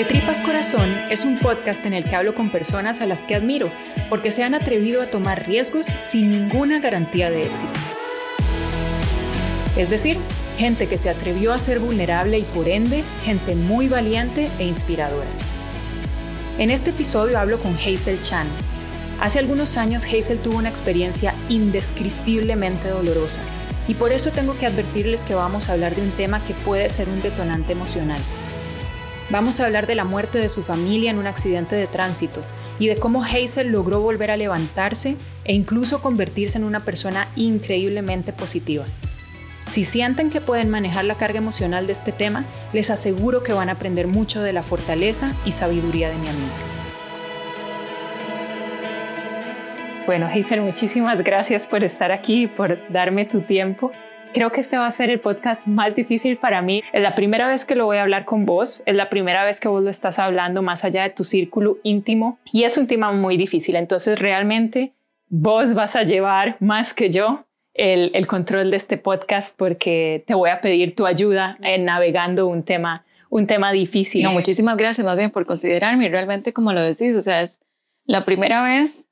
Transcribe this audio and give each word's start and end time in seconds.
De 0.00 0.06
Tripas 0.06 0.40
Corazón 0.40 0.96
es 1.10 1.26
un 1.26 1.38
podcast 1.40 1.84
en 1.84 1.92
el 1.92 2.04
que 2.04 2.16
hablo 2.16 2.34
con 2.34 2.50
personas 2.50 3.02
a 3.02 3.06
las 3.06 3.26
que 3.26 3.34
admiro 3.34 3.70
porque 4.08 4.30
se 4.30 4.42
han 4.42 4.54
atrevido 4.54 5.02
a 5.02 5.06
tomar 5.06 5.46
riesgos 5.46 5.88
sin 6.00 6.30
ninguna 6.30 6.80
garantía 6.80 7.30
de 7.30 7.44
éxito. 7.44 7.78
Es 9.76 9.90
decir, 9.90 10.16
gente 10.56 10.86
que 10.86 10.96
se 10.96 11.10
atrevió 11.10 11.52
a 11.52 11.58
ser 11.58 11.80
vulnerable 11.80 12.38
y 12.38 12.44
por 12.44 12.70
ende, 12.70 13.04
gente 13.24 13.54
muy 13.54 13.88
valiente 13.88 14.48
e 14.58 14.64
inspiradora. 14.64 15.28
En 16.56 16.70
este 16.70 16.92
episodio 16.92 17.38
hablo 17.38 17.60
con 17.60 17.74
Hazel 17.74 18.22
Chan. 18.22 18.46
Hace 19.20 19.38
algunos 19.38 19.76
años 19.76 20.06
Hazel 20.06 20.38
tuvo 20.38 20.56
una 20.56 20.70
experiencia 20.70 21.34
indescriptiblemente 21.50 22.88
dolorosa 22.88 23.42
y 23.86 23.92
por 23.92 24.12
eso 24.12 24.30
tengo 24.30 24.56
que 24.56 24.64
advertirles 24.64 25.24
que 25.24 25.34
vamos 25.34 25.68
a 25.68 25.74
hablar 25.74 25.94
de 25.94 26.00
un 26.00 26.10
tema 26.12 26.42
que 26.46 26.54
puede 26.54 26.88
ser 26.88 27.10
un 27.10 27.20
detonante 27.20 27.72
emocional. 27.72 28.22
Vamos 29.30 29.60
a 29.60 29.66
hablar 29.66 29.86
de 29.86 29.94
la 29.94 30.02
muerte 30.02 30.38
de 30.38 30.48
su 30.48 30.64
familia 30.64 31.12
en 31.12 31.18
un 31.18 31.28
accidente 31.28 31.76
de 31.76 31.86
tránsito 31.86 32.42
y 32.80 32.88
de 32.88 32.96
cómo 32.96 33.22
Hazel 33.22 33.68
logró 33.68 34.00
volver 34.00 34.32
a 34.32 34.36
levantarse 34.36 35.16
e 35.44 35.54
incluso 35.54 36.02
convertirse 36.02 36.58
en 36.58 36.64
una 36.64 36.80
persona 36.80 37.28
increíblemente 37.36 38.32
positiva. 38.32 38.86
Si 39.68 39.84
sienten 39.84 40.30
que 40.30 40.40
pueden 40.40 40.68
manejar 40.68 41.04
la 41.04 41.14
carga 41.14 41.38
emocional 41.38 41.86
de 41.86 41.92
este 41.92 42.10
tema, 42.10 42.44
les 42.72 42.90
aseguro 42.90 43.44
que 43.44 43.52
van 43.52 43.68
a 43.68 43.72
aprender 43.72 44.08
mucho 44.08 44.42
de 44.42 44.52
la 44.52 44.64
fortaleza 44.64 45.32
y 45.44 45.52
sabiduría 45.52 46.08
de 46.08 46.16
mi 46.16 46.26
amiga. 46.26 46.54
Bueno, 50.06 50.26
Hazel, 50.26 50.62
muchísimas 50.62 51.22
gracias 51.22 51.66
por 51.66 51.84
estar 51.84 52.10
aquí 52.10 52.48
por 52.48 52.80
darme 52.90 53.26
tu 53.26 53.42
tiempo. 53.42 53.92
Creo 54.32 54.52
que 54.52 54.60
este 54.60 54.78
va 54.78 54.86
a 54.86 54.92
ser 54.92 55.10
el 55.10 55.18
podcast 55.18 55.66
más 55.66 55.96
difícil 55.96 56.36
para 56.36 56.62
mí. 56.62 56.82
Es 56.92 57.02
la 57.02 57.16
primera 57.16 57.48
vez 57.48 57.64
que 57.64 57.74
lo 57.74 57.86
voy 57.86 57.96
a 57.96 58.02
hablar 58.02 58.24
con 58.24 58.46
vos, 58.46 58.82
es 58.86 58.94
la 58.94 59.10
primera 59.10 59.44
vez 59.44 59.58
que 59.58 59.66
vos 59.66 59.82
lo 59.82 59.90
estás 59.90 60.20
hablando 60.20 60.62
más 60.62 60.84
allá 60.84 61.02
de 61.02 61.10
tu 61.10 61.24
círculo 61.24 61.78
íntimo 61.82 62.38
y 62.52 62.62
es 62.62 62.78
un 62.78 62.86
tema 62.86 63.12
muy 63.12 63.36
difícil. 63.36 63.74
Entonces 63.74 64.18
realmente 64.18 64.92
vos 65.28 65.74
vas 65.74 65.96
a 65.96 66.04
llevar 66.04 66.56
más 66.60 66.94
que 66.94 67.10
yo 67.10 67.44
el, 67.74 68.12
el 68.14 68.28
control 68.28 68.70
de 68.70 68.76
este 68.76 68.98
podcast 68.98 69.58
porque 69.58 70.22
te 70.28 70.34
voy 70.34 70.50
a 70.50 70.60
pedir 70.60 70.94
tu 70.94 71.06
ayuda 71.06 71.58
en 71.62 71.84
navegando 71.84 72.46
un 72.46 72.62
tema, 72.62 73.04
un 73.30 73.48
tema 73.48 73.72
difícil. 73.72 74.22
No, 74.22 74.30
muchísimas 74.30 74.76
gracias 74.76 75.04
más 75.04 75.16
bien 75.16 75.32
por 75.32 75.44
considerarme. 75.44 76.08
Realmente, 76.08 76.52
como 76.52 76.72
lo 76.72 76.82
decís, 76.82 77.16
o 77.16 77.20
sea, 77.20 77.42
es 77.42 77.62
la 78.04 78.24
primera 78.24 78.62
vez 78.62 79.09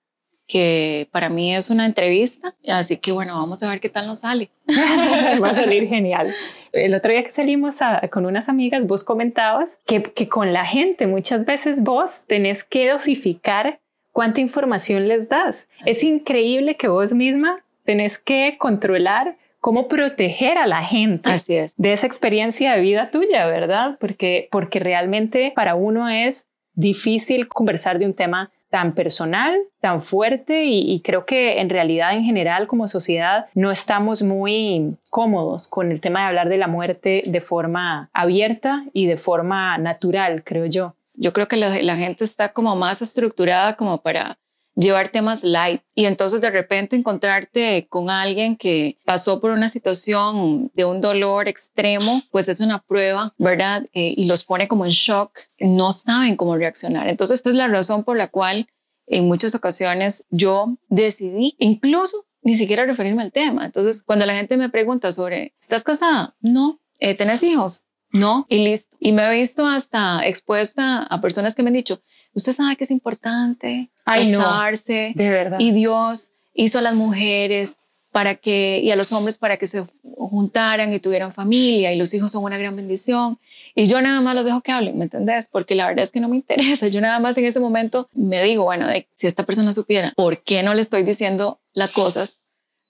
que 0.49 1.09
para 1.13 1.29
mí 1.29 1.55
es 1.55 1.69
una 1.69 1.85
entrevista, 1.85 2.55
así 2.67 2.97
que 2.97 3.13
bueno, 3.13 3.35
vamos 3.35 3.63
a 3.63 3.69
ver 3.69 3.81
qué 3.81 3.91
tal 3.91 4.07
nos 4.07 4.21
sale. 4.21 4.51
Va 5.43 5.51
a 5.51 5.55
salir 5.55 5.87
genial. 5.89 6.35
El 6.73 6.95
otro 6.95 7.13
día 7.13 7.23
que 7.23 7.31
salimos 7.31 7.79
con 8.11 8.25
unas 8.25 8.49
amigas, 8.49 8.87
vos 8.87 9.05
comentabas 9.05 9.81
que, 9.87 10.03
que 10.03 10.29
con 10.29 10.53
la 10.55 10.65
gente 10.65 11.07
muchas 11.07 11.45
veces 11.45 11.83
vos 11.83 12.25
tenés 12.27 12.65
que 12.65 12.89
dosificar 12.89 13.79
cuánta 14.11 14.41
información 14.41 15.07
les 15.07 15.29
das. 15.29 15.69
Es 15.85 16.03
increíble 16.03 16.77
que 16.77 16.89
vos 16.89 17.13
misma 17.13 17.63
tenés 17.85 18.19
que 18.19 18.57
controlar 18.59 19.37
cómo 19.61 19.87
proteger 19.87 20.57
a 20.57 20.67
la 20.67 20.83
gente 20.83 21.31
Así 21.31 21.57
es. 21.57 21.75
de 21.77 21.93
esa 21.93 22.07
experiencia 22.07 22.73
de 22.73 22.81
vida 22.81 23.11
tuya, 23.11 23.47
¿verdad? 23.47 23.99
Porque, 24.01 24.49
porque 24.51 24.79
realmente 24.79 25.53
para 25.55 25.75
uno 25.75 26.09
es 26.09 26.49
difícil 26.75 27.49
conversar 27.49 27.99
de 27.99 28.07
un 28.07 28.15
tema 28.15 28.51
tan 28.71 28.95
personal, 28.95 29.57
tan 29.81 30.03
fuerte 30.03 30.65
y, 30.65 31.01
creo 31.01 31.25
que 31.25 31.61
en 31.61 31.71
realidad 31.71 32.15
en 32.15 32.25
general 32.25 32.67
como 32.67 32.89
sociedad 32.89 33.47
no 33.55 33.71
estamos 33.71 34.23
muy 34.23 34.97
cómodos 35.11 35.69
con 35.69 35.91
el 35.91 36.01
tema 36.01 36.21
de 36.21 36.27
hablar 36.27 36.49
de 36.49 36.59
la 36.59 36.67
muerte 36.67 37.23
de 37.25 37.41
forma 37.41 38.11
abierta 38.13 38.85
y 38.93 39.07
de 39.07 39.17
forma 39.17 39.79
natural, 39.79 40.43
creo 40.45 40.67
yo. 40.67 40.95
Yo 41.21 41.33
creo 41.33 41.49
que 41.49 41.57
la, 41.57 41.81
la 41.83 41.97
gente 41.97 42.25
está 42.25 42.53
como 42.53 42.77
más 42.77 43.01
estructurada 43.01 43.77
como 43.77 43.99
para 43.99 44.39
llevar 44.79 45.09
temas 45.09 45.43
light 45.43 45.83
y 45.95 46.05
entonces 46.05 46.41
de 46.41 46.51
repente 46.51 46.95
encontrarte 46.95 47.89
con 47.89 48.11
alguien 48.11 48.57
que 48.57 48.97
pasó 49.05 49.41
por 49.41 49.51
una 49.51 49.69
situación 49.69 50.71
de 50.75 50.85
un 50.85 51.01
dolor 51.01 51.49
extremo, 51.49 52.23
pues 52.31 52.49
es 52.49 52.61
una 52.61 52.79
prueba, 52.81 53.35
¿verdad? 53.39 53.87
Eh, 53.93 54.15
y 54.17 54.29
los 54.29 54.45
pone 54.45 54.69
como 54.69 54.87
en 54.87 54.93
shock, 54.93 55.37
no 55.59 55.91
saben 55.91 56.37
cómo 56.37 56.57
reaccionar. 56.57 57.09
Entonces 57.09 57.35
esta 57.37 57.51
es 57.51 57.57
la 57.57 57.67
razón 57.67 58.05
por 58.05 58.17
la 58.17 58.29
cual 58.29 58.69
en 59.07 59.27
muchas 59.27 59.55
ocasiones 59.57 60.27
yo 60.31 60.77
decidí 60.89 61.57
incluso 61.59 62.27
ni 62.43 62.55
siquiera 62.55 62.87
referirme 62.87 63.23
al 63.23 63.33
tema. 63.33 63.67
Entonces 63.67 64.05
cuando 64.05 64.27
la 64.27 64.35
gente 64.35 64.57
me 64.57 64.69
pregunta 64.69 65.11
sobre, 65.11 65.55
¿estás 65.61 65.83
casada? 65.83 66.37
No. 66.41 66.81
Eh, 67.01 67.15
¿Tenés 67.15 67.43
hijos? 67.43 67.85
No. 68.11 68.47
Y 68.49 68.65
listo. 68.65 68.97
Y 69.01 69.13
me 69.13 69.27
he 69.27 69.35
visto 69.35 69.67
hasta 69.67 70.27
expuesta 70.27 71.03
a 71.03 71.21
personas 71.21 71.55
que 71.55 71.63
me 71.63 71.69
han 71.69 71.75
dicho, 71.75 72.01
usted 72.35 72.53
sabe 72.53 72.77
que 72.77 72.85
es 72.85 72.91
importante 72.91 73.91
casarse. 74.05 75.13
de 75.15 75.29
verdad. 75.29 75.59
Y 75.61 75.73
Dios 75.73 76.33
hizo 76.55 76.79
a 76.79 76.83
las 76.83 76.95
mujeres 76.95 77.79
para 78.11 78.35
que, 78.37 78.81
y 78.83 78.91
a 78.91 78.97
los 78.97 79.13
hombres 79.13 79.39
para 79.39 79.59
que 79.59 79.67
se 79.67 79.87
juntaran 80.17 80.93
y 80.93 80.99
tuvieran 80.99 81.31
familia, 81.31 81.93
y 81.93 81.99
los 81.99 82.13
hijos 82.15 82.33
son 82.33 82.43
una 82.45 82.59
gran 82.59 82.75
bendición. 82.75 83.39
Y 83.75 83.87
yo 83.87 84.01
nada 84.01 84.21
más 84.21 84.35
los 84.35 84.45
dejo 84.45 84.61
que 84.61 84.73
hablen, 84.73 84.99
¿me 84.99 85.05
entendés? 85.05 85.49
Porque 85.49 85.75
la 85.75 85.87
verdad 85.87 86.03
es 86.03 86.11
que 86.11 86.21
no 86.21 86.29
me 86.29 86.37
interesa. 86.37 86.89
Yo 86.89 87.01
nada 87.01 87.21
más 87.21 87.37
en 87.39 87.45
ese 87.45 87.61
momento 87.61 88.09
me 88.13 88.43
digo, 88.43 88.65
bueno, 88.65 88.87
si 89.15 89.27
esta 89.27 89.45
persona 89.45 89.73
supiera 89.73 90.13
por 90.17 90.43
qué 90.43 90.63
no 90.63 90.75
le 90.75 90.81
estoy 90.81 91.03
diciendo 91.03 91.61
las 91.75 91.93
cosas, 91.93 92.39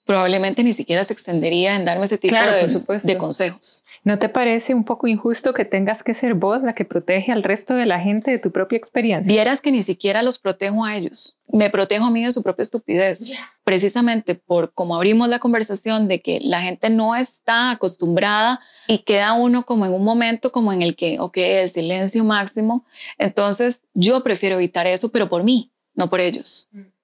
probablemente 0.09 0.63
ni 0.63 0.73
siquiera 0.73 1.03
se 1.03 1.13
extendería 1.13 1.75
en 1.75 1.85
darme 1.85 2.05
ese 2.05 2.17
tipo 2.17 2.33
de, 2.35 2.99
de, 3.03 3.17
consejos. 3.19 3.83
¿No 4.03 4.17
te 4.17 4.27
parece 4.27 4.73
un 4.73 4.83
poco 4.83 5.05
injusto 5.05 5.53
que 5.53 5.65
tengas 5.65 6.01
que 6.01 6.15
ser 6.15 6.33
vos 6.33 6.63
la 6.63 6.73
que 6.73 6.83
protege 6.83 7.31
al 7.31 7.43
resto 7.43 7.75
de 7.75 7.85
la 7.85 7.99
gente 7.99 8.31
de 8.31 8.39
tu 8.39 8.51
propia 8.51 8.75
experiencia? 8.75 9.31
Vieras 9.31 9.61
que 9.61 9.71
ni 9.71 9.83
siquiera 9.83 10.23
los 10.23 10.39
protejo 10.39 10.83
a 10.83 10.95
ellos, 10.95 11.37
me 11.45 11.69
protejo 11.69 12.05
a 12.05 12.09
mí 12.09 12.25
de 12.25 12.31
su 12.31 12.41
propia 12.41 12.63
estupidez, 12.63 13.33
precisamente 13.63 14.33
por 14.33 14.73
como 14.73 14.95
abrimos 14.95 15.29
la 15.29 15.37
conversación 15.37 16.07
de 16.07 16.21
que 16.21 16.39
la 16.41 16.63
gente 16.63 16.89
no 16.89 17.15
está 17.15 17.69
acostumbrada 17.69 18.61
y 18.87 19.03
queda 19.03 19.33
uno 19.33 19.63
como 19.63 19.85
en 19.85 19.93
un 19.93 20.03
momento 20.03 20.51
como 20.51 20.73
en 20.73 20.81
el 20.81 20.95
que, 20.95 21.19
ok, 21.19 21.37
el 21.37 21.69
silencio 21.69 22.23
máximo, 22.23 22.83
entonces 23.19 23.81
yo 23.93 24.23
prefiero 24.23 24.55
evitar 24.55 24.87
eso, 24.87 25.11
pero 25.11 25.29
por 25.29 25.43
mí, 25.43 25.71
no 25.93 26.09
por 26.09 26.19
ellos. 26.19 26.67
Mm. 26.71 26.98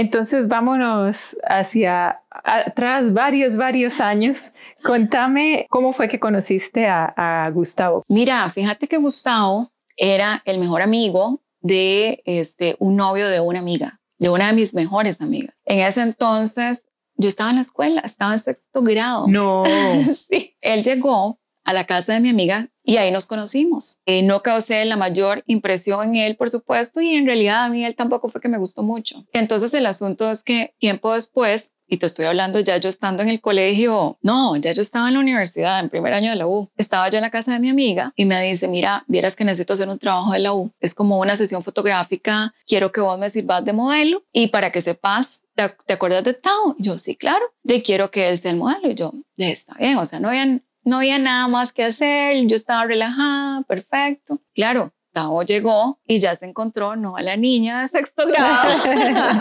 Entonces 0.00 0.48
vámonos 0.48 1.36
hacia 1.44 2.22
atrás 2.30 3.12
varios, 3.12 3.58
varios 3.58 4.00
años. 4.00 4.52
Contame 4.82 5.66
cómo 5.68 5.92
fue 5.92 6.08
que 6.08 6.18
conociste 6.18 6.86
a, 6.86 7.50
Gustavo. 7.52 8.02
Mira, 8.08 8.48
fíjate 8.48 8.88
que 8.88 8.96
Gustavo 8.96 9.70
era 9.98 10.40
el 10.46 10.58
mejor 10.58 10.80
amigo 10.80 11.42
de 11.60 12.22
este, 12.24 12.76
un 12.78 12.96
novio 12.96 13.28
de 13.28 13.40
una 13.40 13.58
amiga, 13.58 14.00
de 14.16 14.30
una 14.30 14.46
de 14.46 14.54
mis 14.54 14.72
mejores 14.72 15.20
amigas. 15.20 15.54
En 15.66 15.80
ese 15.80 16.00
entonces 16.00 16.86
yo 17.16 17.28
estaba 17.28 17.50
en 17.50 17.56
la 17.56 17.62
escuela, 17.62 18.00
estaba 18.00 18.32
en 18.32 18.38
sexto 18.38 18.80
grado. 18.80 19.26
No. 19.28 19.64
sí. 20.14 20.56
Él 20.62 20.82
llegó 20.82 21.39
a 21.70 21.72
la 21.72 21.86
casa 21.86 22.12
de 22.12 22.20
mi 22.20 22.28
amiga 22.28 22.68
y 22.82 22.96
ahí 22.96 23.10
nos 23.10 23.26
conocimos. 23.26 24.00
Eh, 24.06 24.22
no 24.22 24.42
causé 24.42 24.84
la 24.84 24.96
mayor 24.96 25.44
impresión 25.46 26.08
en 26.08 26.16
él, 26.16 26.36
por 26.36 26.50
supuesto, 26.50 27.00
y 27.00 27.14
en 27.14 27.26
realidad 27.26 27.64
a 27.64 27.68
mí 27.68 27.84
él 27.84 27.94
tampoco 27.94 28.28
fue 28.28 28.40
que 28.40 28.48
me 28.48 28.58
gustó 28.58 28.82
mucho. 28.82 29.24
Entonces 29.32 29.72
el 29.74 29.86
asunto 29.86 30.30
es 30.30 30.42
que 30.42 30.74
tiempo 30.78 31.12
después, 31.12 31.72
y 31.86 31.98
te 31.98 32.06
estoy 32.06 32.24
hablando 32.26 32.60
ya 32.60 32.76
yo 32.78 32.88
estando 32.88 33.22
en 33.22 33.28
el 33.28 33.40
colegio, 33.40 34.18
no, 34.22 34.56
ya 34.56 34.72
yo 34.72 34.80
estaba 34.80 35.08
en 35.08 35.14
la 35.14 35.20
universidad, 35.20 35.80
en 35.80 35.90
primer 35.90 36.12
año 36.14 36.30
de 36.30 36.36
la 36.36 36.46
U, 36.46 36.70
estaba 36.76 37.08
yo 37.10 37.18
en 37.18 37.22
la 37.22 37.30
casa 37.30 37.52
de 37.52 37.58
mi 37.58 37.68
amiga 37.68 38.12
y 38.16 38.24
me 38.24 38.40
dice, 38.42 38.68
mira, 38.68 39.04
vieras 39.08 39.36
que 39.36 39.44
necesito 39.44 39.72
hacer 39.72 39.88
un 39.88 39.98
trabajo 39.98 40.32
de 40.32 40.38
la 40.38 40.54
U, 40.54 40.72
es 40.80 40.94
como 40.94 41.18
una 41.18 41.36
sesión 41.36 41.62
fotográfica, 41.62 42.54
quiero 42.66 42.92
que 42.92 43.00
vos 43.00 43.18
me 43.18 43.28
sirvas 43.28 43.64
de 43.64 43.72
modelo 43.72 44.24
y 44.32 44.48
para 44.48 44.70
que 44.70 44.80
sepas, 44.80 45.44
¿te, 45.54 45.92
acuerdas 45.92 46.24
de 46.24 46.34
Tao? 46.34 46.76
yo, 46.78 46.96
sí, 46.96 47.16
claro, 47.16 47.44
de 47.62 47.82
quiero 47.82 48.10
que 48.10 48.28
él 48.28 48.38
sea 48.38 48.52
el 48.52 48.56
modelo 48.56 48.88
y 48.88 48.94
yo, 48.94 49.12
está 49.36 49.74
bien, 49.74 49.98
o 49.98 50.06
sea, 50.06 50.20
no 50.20 50.28
habían 50.28 50.64
no 50.90 50.98
había 50.98 51.18
nada 51.18 51.46
más 51.46 51.72
que 51.72 51.84
hacer, 51.84 52.46
yo 52.46 52.56
estaba 52.56 52.84
relajada, 52.84 53.62
perfecto. 53.62 54.40
Claro, 54.54 54.92
Tao 55.12 55.42
llegó 55.42 56.00
y 56.04 56.18
ya 56.18 56.34
se 56.34 56.46
encontró, 56.46 56.96
no 56.96 57.16
a 57.16 57.22
la 57.22 57.36
niña 57.36 57.80
de 57.80 57.88
sexto 57.88 58.26
grado. 58.28 58.68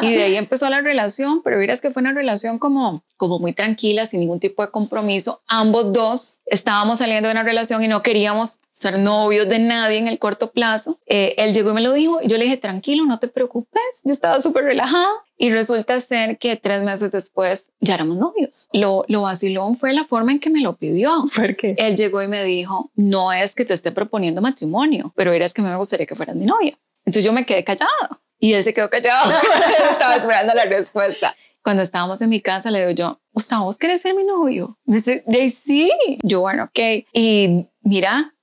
y 0.02 0.14
de 0.14 0.24
ahí 0.24 0.36
empezó 0.36 0.70
la 0.70 0.82
relación, 0.82 1.42
pero 1.44 1.58
miras 1.58 1.82
que 1.82 1.92
fue 1.92 2.02
una 2.02 2.14
relación 2.14 2.60
como, 2.60 3.04
como 3.18 3.40
muy 3.40 3.54
tranquila, 3.54 4.06
sin 4.06 4.20
ningún 4.20 4.40
tipo 4.40 4.64
de 4.64 4.72
compromiso. 4.72 5.42
Ambos 5.48 5.92
dos 5.92 6.40
estábamos 6.46 7.00
saliendo 7.00 7.28
de 7.28 7.34
una 7.34 7.44
relación 7.44 7.84
y 7.84 7.88
no 7.88 8.04
queríamos 8.04 8.62
ser 8.80 8.98
novios 8.98 9.50
de 9.50 9.60
nadie 9.60 9.98
en 9.98 10.08
el 10.08 10.20
corto 10.20 10.52
plazo. 10.52 11.00
Eh, 11.06 11.36
él 11.38 11.54
llegó 11.54 11.72
y 11.72 11.74
me 11.74 11.82
lo 11.82 11.92
dijo 11.92 12.22
y 12.22 12.30
yo 12.30 12.38
le 12.38 12.46
dije, 12.46 12.56
tranquilo, 12.56 13.04
no 13.04 13.20
te 13.20 13.28
preocupes. 13.28 14.02
Yo 14.06 14.14
estaba 14.14 14.40
súper 14.40 14.64
relajada 14.64 15.10
y 15.38 15.50
resulta 15.50 16.00
ser 16.00 16.38
que 16.38 16.56
tres 16.56 16.82
meses 16.82 17.12
después 17.12 17.68
ya 17.82 17.96
éramos 17.96 18.16
novios. 18.16 18.70
Lo, 18.72 19.04
lo 19.10 19.24
vacilón 19.24 19.76
fue 19.76 19.92
la 19.94 20.06
forma 20.06 20.32
en 20.32 20.40
que 20.40 20.50
me 20.50 20.62
lo 20.62 20.78
pidió. 20.78 21.26
¿Por 21.36 21.58
qué? 21.58 21.76
Él 21.78 21.98
llegó 21.98 22.22
y 22.22 22.30
me 22.30 22.42
dijo, 22.46 22.90
no 22.96 23.34
es 23.34 23.54
que 23.54 23.66
te 23.66 23.74
esté 23.74 23.92
proponiendo 23.92 24.42
matrimonio, 24.42 25.12
pero 25.14 25.34
eres 25.34 25.54
que 25.54 25.62
me 25.62 25.76
gustaría 25.76 26.06
que 26.06 26.16
fueras 26.16 26.38
mi 26.38 26.46
novia. 26.46 26.78
Entonces 27.04 27.26
yo 27.26 27.34
me 27.34 27.46
quedé 27.46 27.66
callado 27.66 28.22
y 28.40 28.54
él 28.54 28.64
se 28.64 28.74
quedó 28.74 28.90
callado. 28.90 29.30
Estaba 29.92 30.16
esperando 30.16 30.54
la 30.54 30.64
respuesta. 30.64 31.36
Cuando 31.62 31.82
estábamos 31.82 32.22
en 32.22 32.30
mi 32.30 32.40
casa, 32.40 32.72
le 32.72 32.80
digo 32.80 32.92
yo, 32.92 33.20
Gustavo, 33.34 33.66
¿vos 33.66 33.78
querés 33.78 34.00
ser 34.00 34.16
mi 34.16 34.24
novio? 34.24 34.78
Me 34.86 34.96
dice, 34.96 35.24
sí. 35.50 35.92
Yo, 36.24 36.40
bueno, 36.40 36.64
ok. 36.64 37.06
Y 37.12 37.66
mira, 37.82 38.34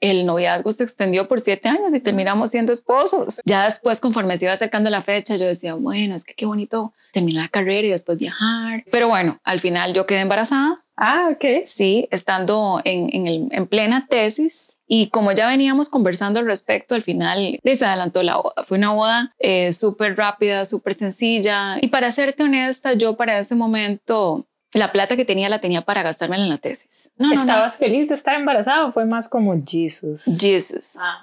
el 0.00 0.26
noviazgo 0.26 0.70
se 0.72 0.84
extendió 0.84 1.28
por 1.28 1.40
siete 1.40 1.68
años 1.68 1.94
y 1.94 2.00
terminamos 2.00 2.50
siendo 2.50 2.72
esposos. 2.72 3.40
Ya 3.44 3.64
después, 3.64 4.00
conforme 4.00 4.38
se 4.38 4.44
iba 4.44 4.52
acercando 4.52 4.90
la 4.90 5.02
fecha, 5.02 5.36
yo 5.36 5.46
decía, 5.46 5.74
bueno, 5.74 6.14
es 6.14 6.24
que 6.24 6.34
qué 6.34 6.46
bonito 6.46 6.92
terminar 7.12 7.44
la 7.44 7.48
carrera 7.48 7.86
y 7.86 7.90
después 7.90 8.18
viajar. 8.18 8.84
Pero 8.90 9.08
bueno, 9.08 9.40
al 9.44 9.60
final 9.60 9.94
yo 9.94 10.06
quedé 10.06 10.20
embarazada. 10.20 10.82
Ah, 10.96 11.28
ok. 11.32 11.64
Sí, 11.64 12.08
estando 12.10 12.80
en, 12.84 13.14
en, 13.14 13.26
el, 13.26 13.48
en 13.50 13.66
plena 13.66 14.06
tesis. 14.08 14.78
Y 14.86 15.08
como 15.08 15.32
ya 15.32 15.48
veníamos 15.48 15.88
conversando 15.88 16.40
al 16.40 16.46
respecto, 16.46 16.94
al 16.94 17.02
final 17.02 17.60
se 17.62 17.84
adelantó 17.84 18.22
la 18.22 18.36
boda. 18.36 18.54
Fue 18.64 18.78
una 18.78 18.92
boda 18.92 19.34
eh, 19.38 19.72
súper 19.72 20.16
rápida, 20.16 20.64
súper 20.64 20.94
sencilla. 20.94 21.76
Y 21.82 21.88
para 21.88 22.10
serte 22.10 22.44
honesta, 22.44 22.94
yo 22.94 23.16
para 23.16 23.38
ese 23.38 23.54
momento 23.56 24.46
la 24.72 24.92
plata 24.92 25.16
que 25.16 25.24
tenía 25.24 25.48
la 25.48 25.60
tenía 25.60 25.82
para 25.82 26.02
gastármela 26.02 26.42
en 26.42 26.50
la 26.50 26.58
tesis. 26.58 27.12
No, 27.16 27.32
¿Estabas 27.32 27.78
feliz 27.78 28.08
de 28.08 28.14
estar 28.14 28.34
embarazada 28.34 28.86
o 28.86 28.92
fue 28.92 29.06
más 29.06 29.28
como 29.28 29.54
Jesus? 29.64 30.24
Jesus. 30.38 30.96
Ah. 30.98 31.22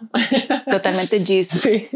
Totalmente 0.71 1.23
Jesus. 1.25 1.89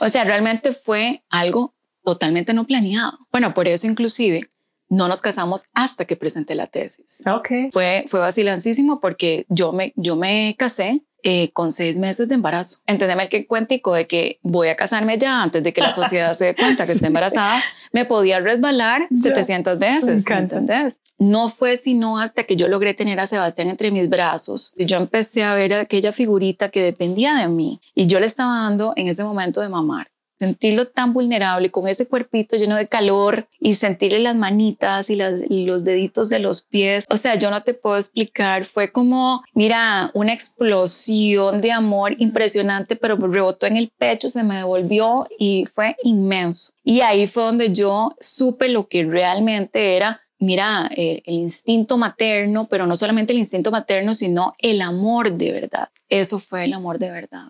O 0.00 0.08
sea, 0.08 0.24
realmente 0.24 0.72
fue 0.72 1.22
algo 1.28 1.74
totalmente 2.02 2.54
no 2.54 2.66
planeado. 2.66 3.18
Bueno, 3.30 3.52
por 3.52 3.68
eso 3.68 3.86
inclusive 3.86 4.48
no 4.88 5.08
nos 5.08 5.20
casamos 5.20 5.64
hasta 5.74 6.04
que 6.04 6.16
presenté 6.16 6.54
la 6.54 6.66
tesis. 6.66 7.24
Okay. 7.26 7.70
Fue, 7.72 8.04
fue 8.06 8.20
vacilancísimo 8.20 9.00
porque 9.00 9.44
yo 9.48 9.72
me, 9.72 9.92
yo 9.96 10.16
me 10.16 10.54
casé 10.56 11.04
eh, 11.28 11.50
con 11.52 11.72
seis 11.72 11.96
meses 11.96 12.28
de 12.28 12.36
embarazo. 12.36 12.78
Entendeme 12.86 13.24
el 13.24 13.28
que 13.28 13.48
cuentico 13.48 13.94
de 13.94 14.06
que 14.06 14.38
voy 14.42 14.68
a 14.68 14.76
casarme 14.76 15.18
ya 15.18 15.42
antes 15.42 15.60
de 15.60 15.72
que 15.72 15.80
la 15.80 15.90
sociedad 15.90 16.32
se 16.34 16.44
dé 16.44 16.54
cuenta 16.54 16.86
que 16.86 16.92
estoy 16.92 17.08
embarazada, 17.08 17.60
me 17.90 18.04
podía 18.04 18.38
resbalar 18.38 19.08
700 19.12 19.76
veces, 19.76 20.24
¿entendés? 20.30 21.00
No 21.18 21.48
fue 21.48 21.76
sino 21.76 22.20
hasta 22.20 22.44
que 22.44 22.54
yo 22.54 22.68
logré 22.68 22.94
tener 22.94 23.18
a 23.18 23.26
Sebastián 23.26 23.66
entre 23.70 23.90
mis 23.90 24.08
brazos 24.08 24.72
y 24.76 24.86
yo 24.86 24.98
empecé 24.98 25.42
a 25.42 25.54
ver 25.54 25.74
aquella 25.74 26.12
figurita 26.12 26.68
que 26.68 26.80
dependía 26.80 27.34
de 27.34 27.48
mí 27.48 27.80
y 27.92 28.06
yo 28.06 28.20
le 28.20 28.26
estaba 28.26 28.60
dando 28.60 28.92
en 28.94 29.08
ese 29.08 29.24
momento 29.24 29.60
de 29.60 29.68
mamar 29.68 30.06
sentirlo 30.38 30.88
tan 30.88 31.12
vulnerable 31.12 31.70
con 31.70 31.88
ese 31.88 32.06
cuerpito 32.06 32.56
lleno 32.56 32.76
de 32.76 32.88
calor 32.88 33.48
y 33.58 33.74
sentirle 33.74 34.18
las 34.18 34.36
manitas 34.36 35.10
y, 35.10 35.16
los 35.16 35.84
deditos 35.84 36.28
de 36.28 36.38
los 36.38 36.62
pies. 36.62 37.06
O 37.10 37.16
sea, 37.16 37.36
yo 37.36 37.50
no 37.50 37.62
te 37.62 37.74
puedo 37.74 37.96
explicar, 37.96 38.64
fue 38.64 38.92
como, 38.92 39.42
mira, 39.54 40.10
una 40.14 40.32
explosión 40.32 41.60
de 41.60 41.72
amor 41.72 42.14
impresionante, 42.18 42.96
pero 42.96 43.16
rebotó 43.16 43.66
en 43.66 43.76
el 43.76 43.90
pecho, 43.96 44.28
se 44.28 44.42
me 44.42 44.58
devolvió 44.58 45.26
y 45.38 45.66
fue 45.72 45.96
inmenso. 46.02 46.72
Y 46.84 47.00
ahí 47.00 47.26
fue 47.26 47.42
donde 47.42 47.72
yo 47.72 48.14
supe 48.20 48.68
lo 48.68 48.88
que 48.88 49.04
realmente 49.04 49.96
era 49.96 50.20
mira, 50.38 50.90
el, 50.94 51.22
instinto 51.24 51.96
materno, 51.96 52.68
pero 52.68 52.86
no 52.86 52.94
solamente 52.94 53.32
el 53.32 53.38
instinto 53.38 53.70
materno, 53.70 54.14
sino 54.14 54.54
el 54.58 54.82
amor 54.82 55.32
de 55.32 55.52
verdad. 55.52 55.88
Eso 56.08 56.38
fue 56.38 56.64
el 56.64 56.72
amor 56.72 56.98
de 56.98 57.10
verdad. 57.10 57.48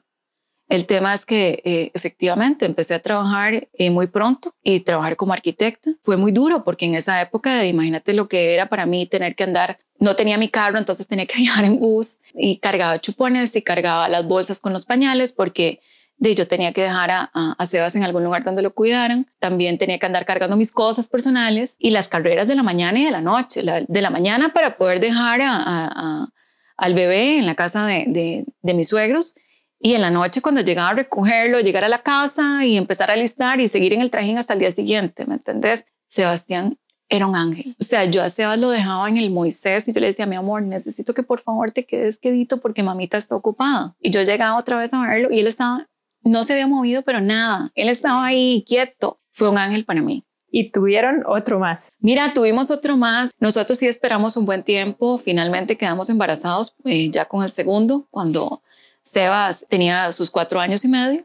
El 0.69 0.87
tema 0.87 1.15
es 1.15 1.25
que 1.25 1.63
eh, 1.65 1.91
efectivamente 1.95 2.67
empecé 2.67 2.95
a 2.95 2.99
trabajar 2.99 3.69
eh, 3.73 3.91
muy 3.91 4.09
pronto 4.09 4.53
y 4.63 4.81
trabajar 4.81 5.17
como 5.17 5.33
arquitecta. 5.33 5.93
Fue 6.03 6.17
muy 6.17 6.33
duro 6.33 6.65
porque 6.65 6.87
en 6.87 6.97
esa 6.97 7.21
época, 7.23 7.65
imagínate 7.65 8.15
lo 8.15 8.29
que 8.29 8.53
era 8.53 8.69
para 8.69 8.85
mí 8.85 9.07
tener 9.07 9.37
que 9.37 9.45
andar, 9.45 9.79
no 10.01 10.17
tenía 10.17 10.39
mi 10.39 10.49
carro, 10.49 10.79
entonces 10.79 11.07
tenía 11.07 11.27
que 11.27 11.37
viajar 11.39 11.65
en 11.65 11.79
bus 11.79 12.19
y 12.35 12.59
cargaba 12.59 13.01
chupones 13.01 13.55
y 13.55 13.63
cargaba 13.63 14.09
las 14.09 14.27
bolsas 14.27 14.61
con 14.61 14.73
los 14.73 14.87
pañales 14.87 15.33
porque 15.33 15.81
de 16.19 16.35
yo 16.35 16.49
tenía 16.49 16.73
que 16.73 16.83
dejar 16.83 17.11
a, 17.11 17.31
a, 17.33 17.67
Sebas 17.67 17.95
en 17.95 18.03
algún 18.03 18.25
lugar 18.25 18.43
donde 18.43 18.63
lo 18.63 18.73
cuidaran. 18.73 19.31
También 19.39 19.79
tenía 19.79 19.99
que 19.99 20.07
andar 20.07 20.25
cargando 20.25 20.57
mis 20.57 20.73
cosas 20.73 21.09
personales 21.09 21.77
y 21.79 21.91
las 21.91 22.09
carreras 22.09 22.49
de 22.49 22.55
la 22.55 22.63
mañana 22.63 22.99
y 22.99 23.05
de 23.05 23.11
la 23.11 23.21
noche. 23.21 23.63
de 23.63 24.03
la 24.03 24.11
mañana 24.11 24.53
para 24.55 24.79
poder 24.79 24.99
dejar 24.99 25.43
a, 25.43 26.29
al 26.77 26.95
bebé 26.95 27.39
en 27.39 27.47
la 27.47 27.55
casa 27.55 27.87
de, 27.87 28.47
de 28.63 28.75
mis 28.75 28.89
suegros 28.89 29.37
y 29.79 29.95
en 29.95 30.03
la 30.03 30.11
noche 30.11 30.41
cuando 30.41 30.63
llegaba 30.63 30.91
a 30.91 30.95
recogerlo, 30.95 31.61
llegar 31.61 31.85
a 31.85 31.89
la 31.89 32.03
casa 32.03 32.65
y 32.65 32.77
empezar 32.77 33.11
a 33.11 33.17
listar 33.17 33.61
y 33.61 33.69
seguir 33.69 33.93
en 33.93 34.01
el 34.01 34.11
trajín 34.11 34.39
hasta 34.39 34.55
el 34.55 34.61
día 34.61 34.71
siguiente, 34.71 35.27
¿me 35.27 35.35
entendés? 35.35 35.87
Sebastián 36.07 36.79
era 37.09 37.27
un 37.27 37.37
ángel. 37.37 37.77
O 37.79 37.85
sea, 37.85 38.05
yo 38.05 38.23
a 38.23 38.29
Sebas 38.29 38.59
lo 38.59 38.71
dejaba 38.71 39.09
en 39.09 39.17
el 39.17 39.31
Moisés 39.31 39.87
y 39.87 39.93
yo 39.93 40.01
le 40.01 40.09
decía, 40.09 40.27
mi 40.27 40.37
amor, 40.37 40.63
necesito 40.63 41.15
que 41.15 41.23
por 41.23 41.41
favor 41.41 41.71
te 41.71 41.85
quedes 41.85 42.19
quedito 42.19 42.61
porque 42.61 42.83
mamita 42.83 43.17
está 43.17 43.37
ocupada. 43.37 43.95
Y 44.01 44.11
yo 44.11 44.23
llegaba 44.23 44.59
otra 44.59 44.79
vez 44.79 44.93
a 44.93 45.03
verlo 45.03 45.29
y 45.31 45.41
él 45.41 45.47
estaba, 45.47 45.87
no 46.23 46.43
se 46.43 46.55
había 46.55 46.67
movido, 46.67 47.03
pero 47.03 47.21
nada. 47.21 47.71
Él 47.75 47.89
estaba 47.89 48.27
ahí 48.27 48.65
quieto. 48.67 49.21
Fue 49.31 49.49
un 49.49 49.59
ángel 49.59 49.85
para 49.85 50.03
mí. 50.03 50.25
Y 50.51 50.71
tuvieron 50.71 51.23
otro 51.27 51.59
más. 51.59 51.93
Mira, 51.99 52.33
tuvimos 52.33 52.71
otro 52.71 52.97
más. 52.97 53.33
Nosotros 53.39 53.79
sí 53.79 53.87
esperamos 53.87 54.37
un 54.37 54.47
buen 54.47 54.63
tiempo. 54.63 55.19
Finalmente 55.19 55.77
quedamos 55.77 56.09
embarazados 56.09 56.75
eh, 56.85 57.11
ya 57.11 57.27
con 57.27 57.43
el 57.43 57.51
segundo, 57.51 58.07
cuando 58.11 58.63
Sebas 59.07 59.65
tenía 59.69 60.11
sus 60.11 60.31
cuatro 60.31 60.59
años 60.59 60.85
y 60.85 60.89
medio. 60.89 61.25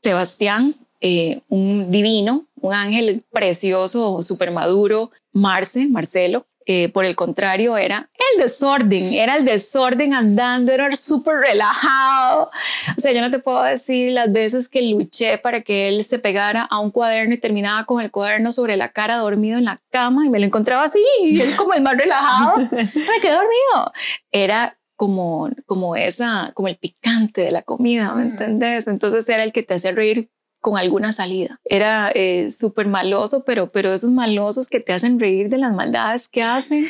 Sebastián, 0.00 0.76
eh, 1.00 1.40
un 1.48 1.90
divino, 1.90 2.46
un 2.60 2.72
ángel 2.72 3.24
precioso, 3.32 4.22
súper 4.22 4.52
maduro. 4.52 5.10
Marce, 5.32 5.88
Marcelo, 5.88 6.46
eh, 6.66 6.88
por 6.88 7.04
el 7.04 7.16
contrario, 7.16 7.76
era 7.76 8.08
el 8.32 8.40
desorden, 8.40 9.12
era 9.14 9.36
el 9.36 9.44
desorden 9.44 10.14
andando, 10.14 10.70
era 10.70 10.94
súper 10.94 11.38
relajado. 11.38 12.48
O 12.96 13.00
sea, 13.00 13.10
yo 13.10 13.20
no 13.20 13.30
te 13.30 13.40
puedo 13.40 13.60
decir 13.64 14.12
las 14.12 14.30
veces 14.30 14.68
que 14.68 14.82
luché 14.82 15.36
para 15.38 15.62
que 15.62 15.88
él 15.88 16.04
se 16.04 16.20
pegara 16.20 16.62
a 16.62 16.78
un 16.78 16.92
cuaderno 16.92 17.34
y 17.34 17.38
terminaba 17.38 17.86
con 17.86 18.00
el 18.00 18.12
cuaderno 18.12 18.52
sobre 18.52 18.76
la 18.76 18.90
cara, 18.90 19.16
dormido 19.16 19.58
en 19.58 19.64
la 19.64 19.80
cama, 19.90 20.24
y 20.26 20.28
me 20.30 20.38
lo 20.38 20.46
encontraba 20.46 20.84
así, 20.84 21.02
y 21.22 21.40
él 21.40 21.56
como 21.56 21.74
el 21.74 21.82
más 21.82 21.96
relajado, 21.96 22.58
me 22.70 23.20
quedé 23.20 23.32
dormido. 23.32 23.92
Era 24.30 24.76
como, 25.00 25.48
como 25.64 25.96
esa, 25.96 26.52
como 26.52 26.68
el 26.68 26.76
picante 26.76 27.40
de 27.40 27.50
la 27.50 27.62
comida, 27.62 28.12
¿me 28.12 28.20
entendés? 28.20 28.86
Entonces 28.86 29.26
era 29.30 29.42
el 29.42 29.50
que 29.50 29.62
te 29.62 29.72
hacía 29.72 29.92
reír 29.92 30.30
con 30.60 30.76
alguna 30.76 31.10
salida. 31.10 31.58
Era 31.64 32.12
eh, 32.14 32.50
súper 32.50 32.86
maloso, 32.86 33.44
pero, 33.46 33.72
pero 33.72 33.94
esos 33.94 34.10
malosos 34.10 34.68
que 34.68 34.78
te 34.78 34.92
hacen 34.92 35.18
reír 35.18 35.48
de 35.48 35.56
las 35.56 35.72
maldades 35.74 36.28
que 36.28 36.42
hacen. 36.42 36.88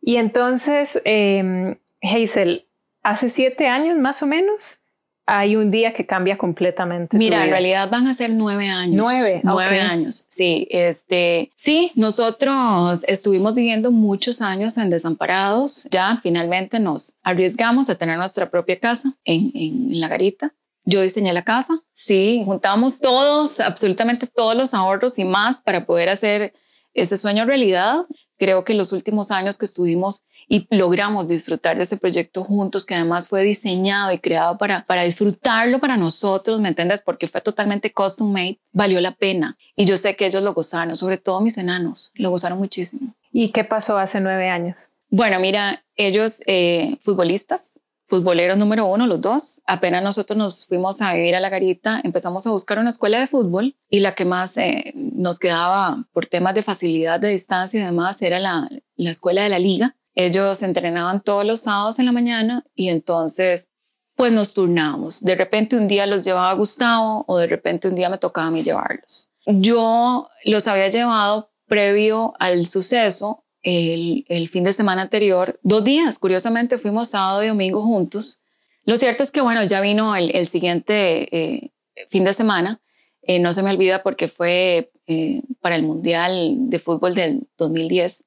Y 0.00 0.16
entonces, 0.16 1.02
eh, 1.04 1.76
Hazel, 2.00 2.66
hace 3.02 3.28
siete 3.28 3.68
años 3.68 3.98
más 3.98 4.22
o 4.22 4.26
menos, 4.26 4.79
hay 5.26 5.56
un 5.56 5.70
día 5.70 5.92
que 5.92 6.06
cambia 6.06 6.36
completamente. 6.36 7.16
Mira, 7.16 7.44
en 7.44 7.50
realidad 7.50 7.88
van 7.88 8.06
a 8.06 8.12
ser 8.12 8.30
nueve 8.30 8.68
años. 8.68 8.96
Nueve, 8.96 9.40
nueve 9.44 9.80
años. 9.80 10.26
Sí, 10.28 10.66
este, 10.70 11.52
sí, 11.54 11.92
nosotros 11.94 13.04
estuvimos 13.06 13.54
viviendo 13.54 13.92
muchos 13.92 14.42
años 14.42 14.76
en 14.76 14.90
desamparados. 14.90 15.86
Ya 15.90 16.18
finalmente 16.22 16.80
nos 16.80 17.16
arriesgamos 17.22 17.88
a 17.88 17.94
tener 17.94 18.18
nuestra 18.18 18.50
propia 18.50 18.78
casa 18.80 19.14
en, 19.24 19.52
en 19.54 20.00
la 20.00 20.08
garita. 20.08 20.52
Yo 20.84 21.02
diseñé 21.02 21.32
la 21.32 21.44
casa, 21.44 21.78
sí, 21.92 22.42
juntamos 22.44 23.00
todos, 23.00 23.60
absolutamente 23.60 24.26
todos 24.26 24.56
los 24.56 24.74
ahorros 24.74 25.18
y 25.18 25.24
más 25.24 25.62
para 25.62 25.84
poder 25.84 26.08
hacer 26.08 26.54
ese 26.94 27.16
sueño 27.16 27.44
realidad. 27.44 28.06
Creo 28.38 28.64
que 28.64 28.74
los 28.74 28.92
últimos 28.92 29.30
años 29.30 29.58
que 29.58 29.66
estuvimos 29.66 30.24
y 30.52 30.66
logramos 30.68 31.28
disfrutar 31.28 31.76
de 31.76 31.84
ese 31.84 31.96
proyecto 31.96 32.42
juntos, 32.42 32.84
que 32.84 32.96
además 32.96 33.28
fue 33.28 33.44
diseñado 33.44 34.10
y 34.10 34.18
creado 34.18 34.58
para, 34.58 34.84
para 34.84 35.04
disfrutarlo 35.04 35.78
para 35.78 35.96
nosotros, 35.96 36.60
¿me 36.60 36.68
entiendes? 36.68 37.02
Porque 37.02 37.28
fue 37.28 37.40
totalmente 37.40 37.92
custom 37.92 38.32
made, 38.32 38.58
valió 38.72 39.00
la 39.00 39.14
pena. 39.14 39.56
Y 39.76 39.84
yo 39.84 39.96
sé 39.96 40.16
que 40.16 40.26
ellos 40.26 40.42
lo 40.42 40.52
gozaron, 40.52 40.96
sobre 40.96 41.18
todo 41.18 41.40
mis 41.40 41.56
enanos, 41.56 42.10
lo 42.16 42.30
gozaron 42.30 42.58
muchísimo. 42.58 43.14
¿Y 43.30 43.50
qué 43.50 43.62
pasó 43.62 43.96
hace 43.96 44.20
nueve 44.20 44.48
años? 44.48 44.90
Bueno, 45.08 45.38
mira, 45.38 45.84
ellos 45.94 46.42
eh, 46.46 46.98
futbolistas, 47.02 47.78
futboleros 48.08 48.58
número 48.58 48.86
uno, 48.86 49.06
los 49.06 49.20
dos. 49.20 49.62
Apenas 49.66 50.02
nosotros 50.02 50.36
nos 50.36 50.66
fuimos 50.66 51.00
a 51.00 51.14
vivir 51.14 51.36
a 51.36 51.40
la 51.40 51.48
garita, 51.48 52.00
empezamos 52.02 52.44
a 52.48 52.50
buscar 52.50 52.80
una 52.80 52.88
escuela 52.88 53.20
de 53.20 53.28
fútbol 53.28 53.76
y 53.88 54.00
la 54.00 54.16
que 54.16 54.24
más 54.24 54.56
eh, 54.56 54.92
nos 54.96 55.38
quedaba 55.38 56.08
por 56.12 56.26
temas 56.26 56.56
de 56.56 56.62
facilidad 56.62 57.20
de 57.20 57.28
distancia 57.28 57.80
y 57.80 57.84
demás 57.84 58.20
era 58.20 58.40
la, 58.40 58.68
la 58.96 59.10
escuela 59.10 59.44
de 59.44 59.48
la 59.48 59.60
liga. 59.60 59.96
Ellos 60.26 60.62
entrenaban 60.62 61.22
todos 61.22 61.44
los 61.44 61.60
sábados 61.60 61.98
en 61.98 62.06
la 62.06 62.12
mañana 62.12 62.64
y 62.74 62.88
entonces 62.88 63.68
pues 64.16 64.32
nos 64.32 64.52
turnábamos. 64.52 65.22
De 65.22 65.34
repente 65.34 65.76
un 65.76 65.88
día 65.88 66.06
los 66.06 66.24
llevaba 66.24 66.52
Gustavo 66.52 67.24
o 67.26 67.38
de 67.38 67.46
repente 67.46 67.88
un 67.88 67.94
día 67.94 68.10
me 68.10 68.18
tocaba 68.18 68.48
a 68.48 68.50
mí 68.50 68.62
llevarlos. 68.62 69.32
Yo 69.46 70.28
los 70.44 70.66
había 70.66 70.88
llevado 70.88 71.50
previo 71.66 72.34
al 72.38 72.66
suceso 72.66 73.44
el, 73.62 74.48
fin 74.50 74.64
de 74.64 74.72
semana 74.72 75.02
anterior, 75.02 75.58
dos 75.62 75.84
días, 75.84 76.18
curiosamente 76.18 76.78
fuimos 76.78 77.10
sábado 77.10 77.42
y 77.42 77.48
domingo 77.48 77.82
juntos. 77.82 78.42
Lo 78.84 78.96
cierto 78.96 79.22
es 79.22 79.30
que 79.30 79.40
bueno, 79.40 79.64
ya 79.64 79.80
vino 79.80 80.16
el, 80.16 80.34
el 80.34 80.46
siguiente 80.46 81.34
eh, 81.36 81.70
fin 82.08 82.24
de 82.24 82.32
semana. 82.32 82.80
Eh, 83.22 83.38
no 83.38 83.52
se 83.52 83.62
me 83.62 83.70
olvida 83.70 84.02
porque 84.02 84.28
fue 84.28 84.92
eh, 85.06 85.42
para 85.60 85.76
el 85.76 85.82
Mundial 85.82 86.56
de 86.68 86.78
Fútbol 86.78 87.14
del 87.14 87.46
2010 87.58 88.24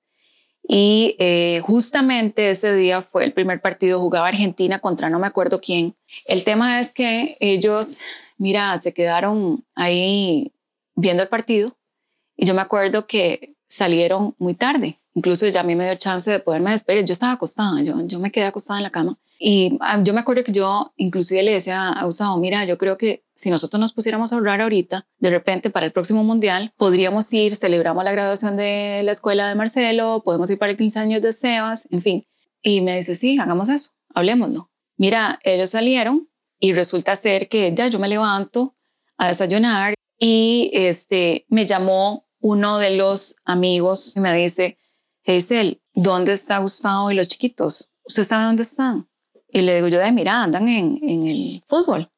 y 0.68 1.16
eh, 1.20 1.62
justamente 1.66 2.50
ese 2.50 2.74
día 2.74 3.02
fue 3.02 3.26
el 3.26 3.34
primer 3.34 3.62
partido, 3.62 4.00
jugaba 4.00 4.28
Argentina 4.28 4.80
contra 4.80 5.10
no 5.10 5.20
me 5.20 5.28
acuerdo 5.28 5.60
quién. 5.60 5.96
El 6.26 6.44
tema 6.44 6.80
es 6.80 6.94
que 6.94 7.36
ellos, 7.40 8.00
mira, 8.38 8.78
se 8.78 8.94
quedaron 8.94 9.66
ahí 9.76 10.54
viendo 10.96 11.24
el 11.24 11.30
partido 11.30 11.76
y 12.38 12.46
yo 12.46 12.54
me 12.54 12.62
acuerdo 12.62 13.08
que 13.08 13.56
salieron 13.68 14.36
muy 14.38 14.54
tarde. 14.54 14.98
Incluso 15.16 15.48
ya 15.48 15.62
a 15.62 15.64
mí 15.64 15.76
me 15.76 15.86
dio 15.86 15.96
chance 15.96 16.32
de 16.32 16.40
poderme 16.40 16.72
despedir. 16.72 17.06
Yo 17.06 17.14
estaba 17.14 17.34
acostada, 17.34 17.82
yo, 17.82 17.96
yo 18.08 18.20
me 18.20 18.32
quedé 18.32 18.46
acostada 18.46 18.80
en 18.80 18.84
la 18.84 18.92
cama 18.92 19.18
Y 19.40 19.78
ah, 19.82 20.02
yo 20.04 20.14
me 20.14 20.22
acuerdo 20.22 20.44
que 20.44 20.52
yo 20.52 20.94
inclusive 20.96 21.44
le 21.44 21.54
decía 21.54 21.90
a 21.90 22.06
Gustavo, 22.06 22.38
mira, 22.38 22.66
yo 22.66 22.78
creo 22.78 22.98
que 22.98 23.26
si 23.36 23.50
nosotros 23.50 23.80
nos 23.80 23.94
pusiéramos 23.94 24.32
a 24.32 24.36
ahorrar 24.36 24.62
ahorita, 24.62 25.08
de 25.18 25.30
repente 25.30 25.70
para 25.70 25.86
el 25.86 25.92
próximo 25.92 26.24
mundial, 26.24 26.74
podríamos 26.78 27.32
ir, 27.34 27.56
celebramos 27.56 28.04
la 28.04 28.12
graduación 28.12 28.56
de 28.56 29.02
la 29.04 29.12
escuela 29.12 29.50
de 29.50 29.56
Marcelo, 29.56 30.22
podemos 30.24 30.50
ir 30.50 30.60
para 30.60 30.72
el 30.72 30.78
15 30.78 31.00
años 31.00 31.22
de 31.22 31.34
Sebas, 31.34 31.88
en 31.92 32.02
fin. 32.02 32.28
Y 32.62 32.82
me 32.82 32.96
dice, 32.96 33.16
sí, 33.16 33.38
hagamos 33.40 33.70
eso, 33.70 33.92
hablemoslo. 34.14 34.70
Mira, 34.98 35.40
ellos 35.44 35.72
salieron 35.72 36.30
y 36.60 36.74
resulta 36.74 37.16
ser 37.16 37.50
que 37.50 37.74
ya 37.76 37.88
yo 37.88 38.00
me 38.00 38.08
levanto 38.08 38.76
a 39.18 39.28
desayunar 39.28 39.96
y 40.18 40.70
este, 40.74 41.46
me 41.50 41.66
llamó 41.66 42.28
uno 42.40 42.78
de 42.78 42.96
los 42.96 43.36
amigos 43.44 44.16
y 44.16 44.20
me 44.20 44.34
dice, 44.34 44.78
Hazel, 45.26 45.82
¿dónde 45.94 46.34
está 46.34 46.60
Gustavo 46.60 47.12
y 47.12 47.16
los 47.16 47.28
chiquitos? 47.28 47.92
¿Usted 48.06 48.24
sabe 48.24 48.46
dónde 48.46 48.64
están? 48.64 49.10
Y 49.54 49.62
le 49.62 49.76
digo 49.76 49.88
yo, 49.88 50.00
de 50.00 50.12
mira, 50.12 50.42
andan 50.42 50.68
en, 50.68 51.00
el 51.04 51.64
fútbol. 51.68 52.10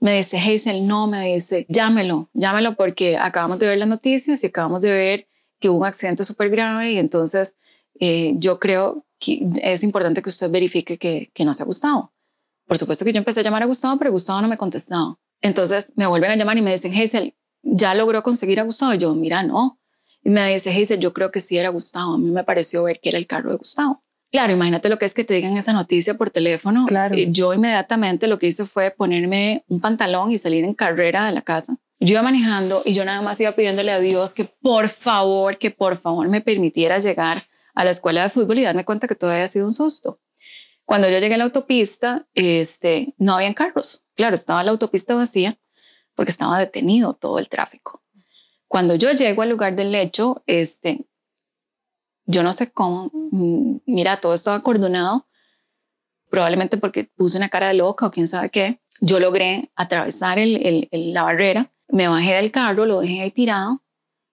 Me 0.00 0.16
dice, 0.16 0.38
Hazel, 0.38 0.86
no, 0.86 1.06
me 1.06 1.32
dice, 1.32 1.64
llámelo, 1.68 2.28
llámelo 2.34 2.76
porque 2.76 3.16
acabamos 3.16 3.58
de 3.58 3.66
ver 3.66 3.78
las 3.78 3.88
noticias 3.88 4.44
y 4.44 4.48
acabamos 4.48 4.82
de 4.82 4.92
ver 4.92 5.28
que 5.58 5.70
hubo 5.70 5.78
un 5.78 5.86
accidente 5.86 6.24
súper 6.24 6.50
grave 6.50 6.92
y 6.92 6.98
entonces 6.98 7.56
eh, 7.98 8.34
yo 8.36 8.60
creo 8.60 9.06
que 9.18 9.40
es 9.62 9.82
importante 9.82 10.22
que 10.22 10.28
usted 10.28 10.50
verifique 10.50 10.98
que, 10.98 11.30
que 11.32 11.44
no 11.44 11.54
se 11.54 11.62
ha 11.62 11.66
Gustavo. 11.66 12.12
Por 12.66 12.76
supuesto 12.76 13.04
que 13.04 13.14
yo 13.14 13.18
empecé 13.18 13.40
a 13.40 13.44
llamar 13.44 13.62
a 13.62 13.66
Gustavo, 13.66 13.98
pero 13.98 14.12
Gustavo 14.12 14.42
no 14.42 14.46
me 14.46 14.58
contestaba. 14.58 15.18
Entonces 15.40 15.92
me 15.96 16.06
vuelven 16.06 16.32
a 16.32 16.36
llamar 16.36 16.58
y 16.58 16.62
me 16.62 16.70
dicen, 16.70 16.92
Hazel, 16.94 17.34
¿ya 17.62 17.94
logró 17.94 18.22
conseguir 18.22 18.60
a 18.60 18.64
Gustavo? 18.64 18.92
Y 18.92 18.98
yo, 18.98 19.14
mira, 19.14 19.42
no. 19.42 19.80
Y 20.22 20.28
me 20.28 20.46
dice, 20.52 20.70
Hazel, 20.70 21.00
yo 21.00 21.14
creo 21.14 21.30
que 21.30 21.40
sí 21.40 21.56
era 21.56 21.70
Gustavo. 21.70 22.14
A 22.14 22.18
mí 22.18 22.30
me 22.30 22.44
pareció 22.44 22.84
ver 22.84 23.00
que 23.00 23.08
era 23.08 23.18
el 23.18 23.26
carro 23.26 23.50
de 23.50 23.56
Gustavo. 23.56 24.02
Claro, 24.30 24.52
imagínate 24.52 24.88
lo 24.88 24.98
que 24.98 25.06
es 25.06 25.14
que 25.14 25.24
te 25.24 25.34
digan 25.34 25.56
esa 25.56 25.72
noticia 25.72 26.14
por 26.14 26.30
teléfono. 26.30 26.84
Claro. 26.86 27.14
Eh, 27.14 27.28
yo 27.30 27.54
inmediatamente 27.54 28.26
lo 28.26 28.38
que 28.38 28.48
hice 28.48 28.66
fue 28.66 28.90
ponerme 28.90 29.64
un 29.68 29.80
pantalón 29.80 30.30
y 30.30 30.38
salir 30.38 30.64
en 30.64 30.74
carrera 30.74 31.24
de 31.26 31.32
la 31.32 31.42
casa. 31.42 31.78
Yo 32.00 32.12
iba 32.12 32.22
manejando 32.22 32.82
y 32.84 32.92
yo 32.92 33.04
nada 33.04 33.22
más 33.22 33.40
iba 33.40 33.52
pidiéndole 33.52 33.90
a 33.90 33.98
Dios 33.98 34.34
que 34.34 34.44
por 34.44 34.88
favor, 34.88 35.58
que 35.58 35.70
por 35.70 35.96
favor 35.96 36.28
me 36.28 36.40
permitiera 36.40 36.98
llegar 36.98 37.42
a 37.74 37.84
la 37.84 37.90
escuela 37.90 38.22
de 38.22 38.28
fútbol 38.28 38.58
y 38.58 38.62
darme 38.62 38.84
cuenta 38.84 39.08
que 39.08 39.14
todo 39.14 39.30
había 39.30 39.46
sido 39.46 39.64
un 39.64 39.72
susto. 39.72 40.20
Cuando 40.84 41.08
yo 41.08 41.18
llegué 41.18 41.34
a 41.34 41.38
la 41.38 41.44
autopista, 41.44 42.26
este, 42.34 43.14
no 43.18 43.34
habían 43.34 43.54
carros. 43.54 44.06
Claro, 44.14 44.34
estaba 44.34 44.62
la 44.62 44.70
autopista 44.70 45.14
vacía 45.14 45.58
porque 46.14 46.30
estaba 46.30 46.58
detenido 46.58 47.14
todo 47.14 47.38
el 47.38 47.48
tráfico. 47.48 48.02
Cuando 48.68 48.94
yo 48.94 49.10
llego 49.12 49.42
al 49.42 49.48
lugar 49.48 49.74
del 49.74 49.94
hecho, 49.94 50.42
este, 50.46 51.06
yo 52.28 52.42
no 52.42 52.52
sé 52.52 52.70
cómo, 52.72 53.10
mm, 53.12 53.78
mira, 53.86 54.18
todo 54.20 54.34
estaba 54.34 54.62
coordinado, 54.62 55.26
probablemente 56.30 56.76
porque 56.76 57.04
puse 57.16 57.38
una 57.38 57.48
cara 57.48 57.68
de 57.68 57.74
loca 57.74 58.06
o 58.06 58.10
quién 58.10 58.28
sabe 58.28 58.50
qué. 58.50 58.80
Yo 59.00 59.18
logré 59.18 59.72
atravesar 59.74 60.38
la 60.38 61.22
barrera, 61.22 61.72
me 61.88 62.06
bajé 62.06 62.34
del 62.34 62.50
carro, 62.50 62.84
lo 62.84 63.00
dejé 63.00 63.22
ahí 63.22 63.30
tirado 63.30 63.82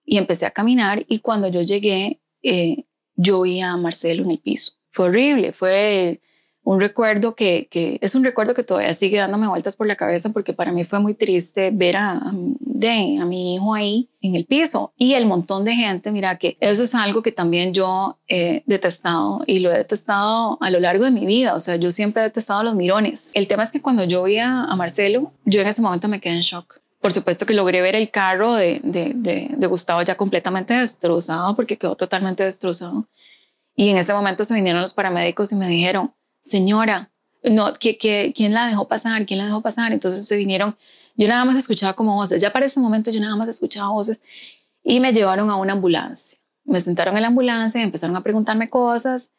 y 0.04 0.18
empecé 0.18 0.44
a 0.44 0.50
caminar 0.50 1.06
y 1.08 1.20
cuando 1.20 1.48
yo 1.48 1.62
llegué, 1.62 2.20
eh, 2.42 2.84
yo 3.14 3.40
vi 3.42 3.60
a 3.62 3.76
Marcelo 3.78 4.24
en 4.24 4.32
el 4.32 4.40
piso. 4.40 4.72
Fue 4.90 5.06
horrible, 5.06 5.52
fue 5.52 6.20
un 6.66 6.80
recuerdo 6.80 7.36
que, 7.36 7.68
es 8.00 8.14
un 8.16 8.24
recuerdo 8.24 8.52
que 8.52 8.64
todavía 8.64 8.92
sigue 8.92 9.18
dándome 9.18 9.46
vueltas 9.46 9.76
por 9.76 9.86
la 9.86 9.94
cabeza 9.94 10.30
porque 10.30 10.52
para 10.52 10.72
mí 10.72 10.82
fue 10.82 10.98
muy 10.98 11.14
triste 11.14 11.70
ver 11.72 11.96
a, 11.96 12.14
a, 12.14 12.30
a 12.30 13.24
mi 13.24 13.54
hijo 13.54 13.72
ahí 13.72 14.08
en 14.20 14.34
el 14.34 14.46
piso 14.46 14.92
y 14.98 15.14
el 15.14 15.26
montón 15.26 15.64
de 15.64 15.76
gente, 15.76 16.10
mira 16.10 16.38
que 16.38 16.56
eso 16.58 16.82
es 16.82 16.96
algo 16.96 17.22
que 17.22 17.30
también 17.30 17.72
yo 17.72 18.18
he 18.26 18.64
detestado 18.66 19.42
y 19.46 19.60
lo 19.60 19.70
he 19.70 19.78
detestado 19.78 20.58
a 20.60 20.70
lo 20.70 20.80
largo 20.80 21.04
de 21.04 21.12
mi 21.12 21.24
vida, 21.24 21.54
o 21.54 21.60
sea, 21.60 21.76
yo 21.76 21.92
siempre 21.92 22.22
he 22.22 22.24
detestado 22.24 22.64
los 22.64 22.74
mirones. 22.74 23.30
El 23.34 23.46
tema 23.46 23.62
es 23.62 23.70
que 23.70 23.80
cuando 23.80 24.02
yo 24.02 24.24
vi 24.24 24.38
a, 24.38 24.66
Marcelo, 24.74 25.32
yo 25.44 25.60
en 25.60 25.68
ese 25.68 25.80
momento 25.80 26.08
me 26.08 26.18
quedé 26.18 26.34
en 26.34 26.40
shock. 26.40 26.80
Por 27.00 27.12
supuesto 27.12 27.46
que 27.46 27.54
logré 27.54 27.80
ver 27.80 27.94
el 27.94 28.10
carro 28.10 28.54
de, 28.54 28.80
de 28.82 29.66
Gustavo 29.68 30.02
ya 30.02 30.16
completamente 30.16 30.74
destrozado 30.74 31.54
porque 31.54 31.78
quedó 31.78 31.94
totalmente 31.94 32.42
destrozado. 32.42 33.06
Y 33.76 33.90
en 33.90 33.98
ese 33.98 34.12
momento 34.12 34.44
se 34.44 34.54
vinieron 34.54 34.80
los 34.80 34.94
paramédicos 34.94 35.52
y 35.52 35.54
me 35.54 35.68
dijeron, 35.68 36.12
señora, 36.46 37.10
no, 37.42 37.74
que, 37.74 37.98
que, 37.98 38.32
¿quién 38.34 38.54
la 38.54 38.66
dejó 38.66 38.88
pasar? 38.88 39.26
¿Quién 39.26 39.38
la 39.38 39.46
dejó 39.46 39.60
pasar? 39.60 39.92
Entonces 39.92 40.26
se 40.26 40.36
vinieron, 40.36 40.76
yo 41.16 41.28
nada 41.28 41.44
más 41.44 41.56
escuchaba 41.56 41.94
como 41.94 42.14
voces, 42.14 42.40
ya 42.40 42.52
para 42.52 42.66
ese 42.66 42.80
momento 42.80 43.10
yo 43.10 43.20
nada 43.20 43.36
más 43.36 43.48
escuchaba 43.48 43.90
voces 43.90 44.20
y 44.82 45.00
me 45.00 45.12
llevaron 45.12 45.50
a 45.50 45.56
una 45.56 45.72
ambulancia. 45.72 46.38
Me 46.64 46.80
sentaron 46.80 47.16
en 47.16 47.22
la 47.22 47.28
ambulancia 47.28 47.80
y 47.80 47.84
empezaron 47.84 48.16
a 48.16 48.22
preguntarme 48.22 48.68
cosas. 48.68 49.32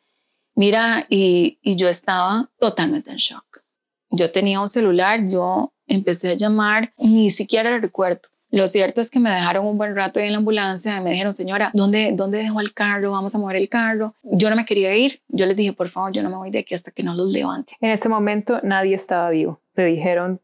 Mira, 0.56 1.06
y, 1.10 1.60
y 1.62 1.76
yo 1.76 1.88
estaba 1.88 2.50
totalmente 2.58 3.12
en 3.12 3.18
shock. 3.18 3.64
Yo 4.10 4.32
tenía 4.32 4.60
un 4.60 4.68
celular, 4.68 5.28
yo 5.28 5.74
empecé 5.86 6.32
a 6.32 6.34
llamar, 6.36 6.94
ni 6.98 7.30
siquiera 7.30 7.70
lo 7.72 7.80
recuerdo. 7.80 8.30
Lo 8.50 8.66
cierto 8.68 9.02
es 9.02 9.12
que 9.12 9.20
me 9.20 9.30
dejaron 9.30 9.66
un 9.66 9.78
buen 9.78 9.96
rato 9.96 10.20
ahí 10.20 10.28
en 10.28 10.32
la 10.32 10.38
ambulancia 10.38 10.98
y 10.98 11.04
me 11.04 11.12
dijeron, 11.12 11.34
señora, 11.34 11.70
¿dónde, 11.74 12.12
¿dónde 12.14 12.38
dejó 12.38 12.62
el 12.62 12.74
carro? 12.74 13.12
Vamos 13.12 13.36
a 13.36 13.40
mover 13.40 13.58
el 13.58 13.68
carro. 13.68 14.16
Yo 14.24 14.50
no 14.50 14.56
me 14.56 14.66
quería 14.66 14.96
ir. 14.96 15.22
Yo 15.28 15.46
les 15.46 15.58
dije, 15.58 15.74
por 15.74 15.90
favor, 15.90 16.14
yo 16.14 16.24
no 16.24 16.30
me 16.30 16.38
voy 16.38 16.50
de 16.50 16.60
aquí 16.60 16.74
hasta 16.74 16.92
que 16.92 17.04
no 17.04 17.14
los 17.14 17.32
levante. 17.32 17.76
En 17.82 17.90
ese 17.90 18.08
momento 18.08 18.62
nadie 18.64 18.96
estaba 18.96 19.30
vivo. 19.30 19.62
Te 19.74 19.84
dijeron, 19.86 20.42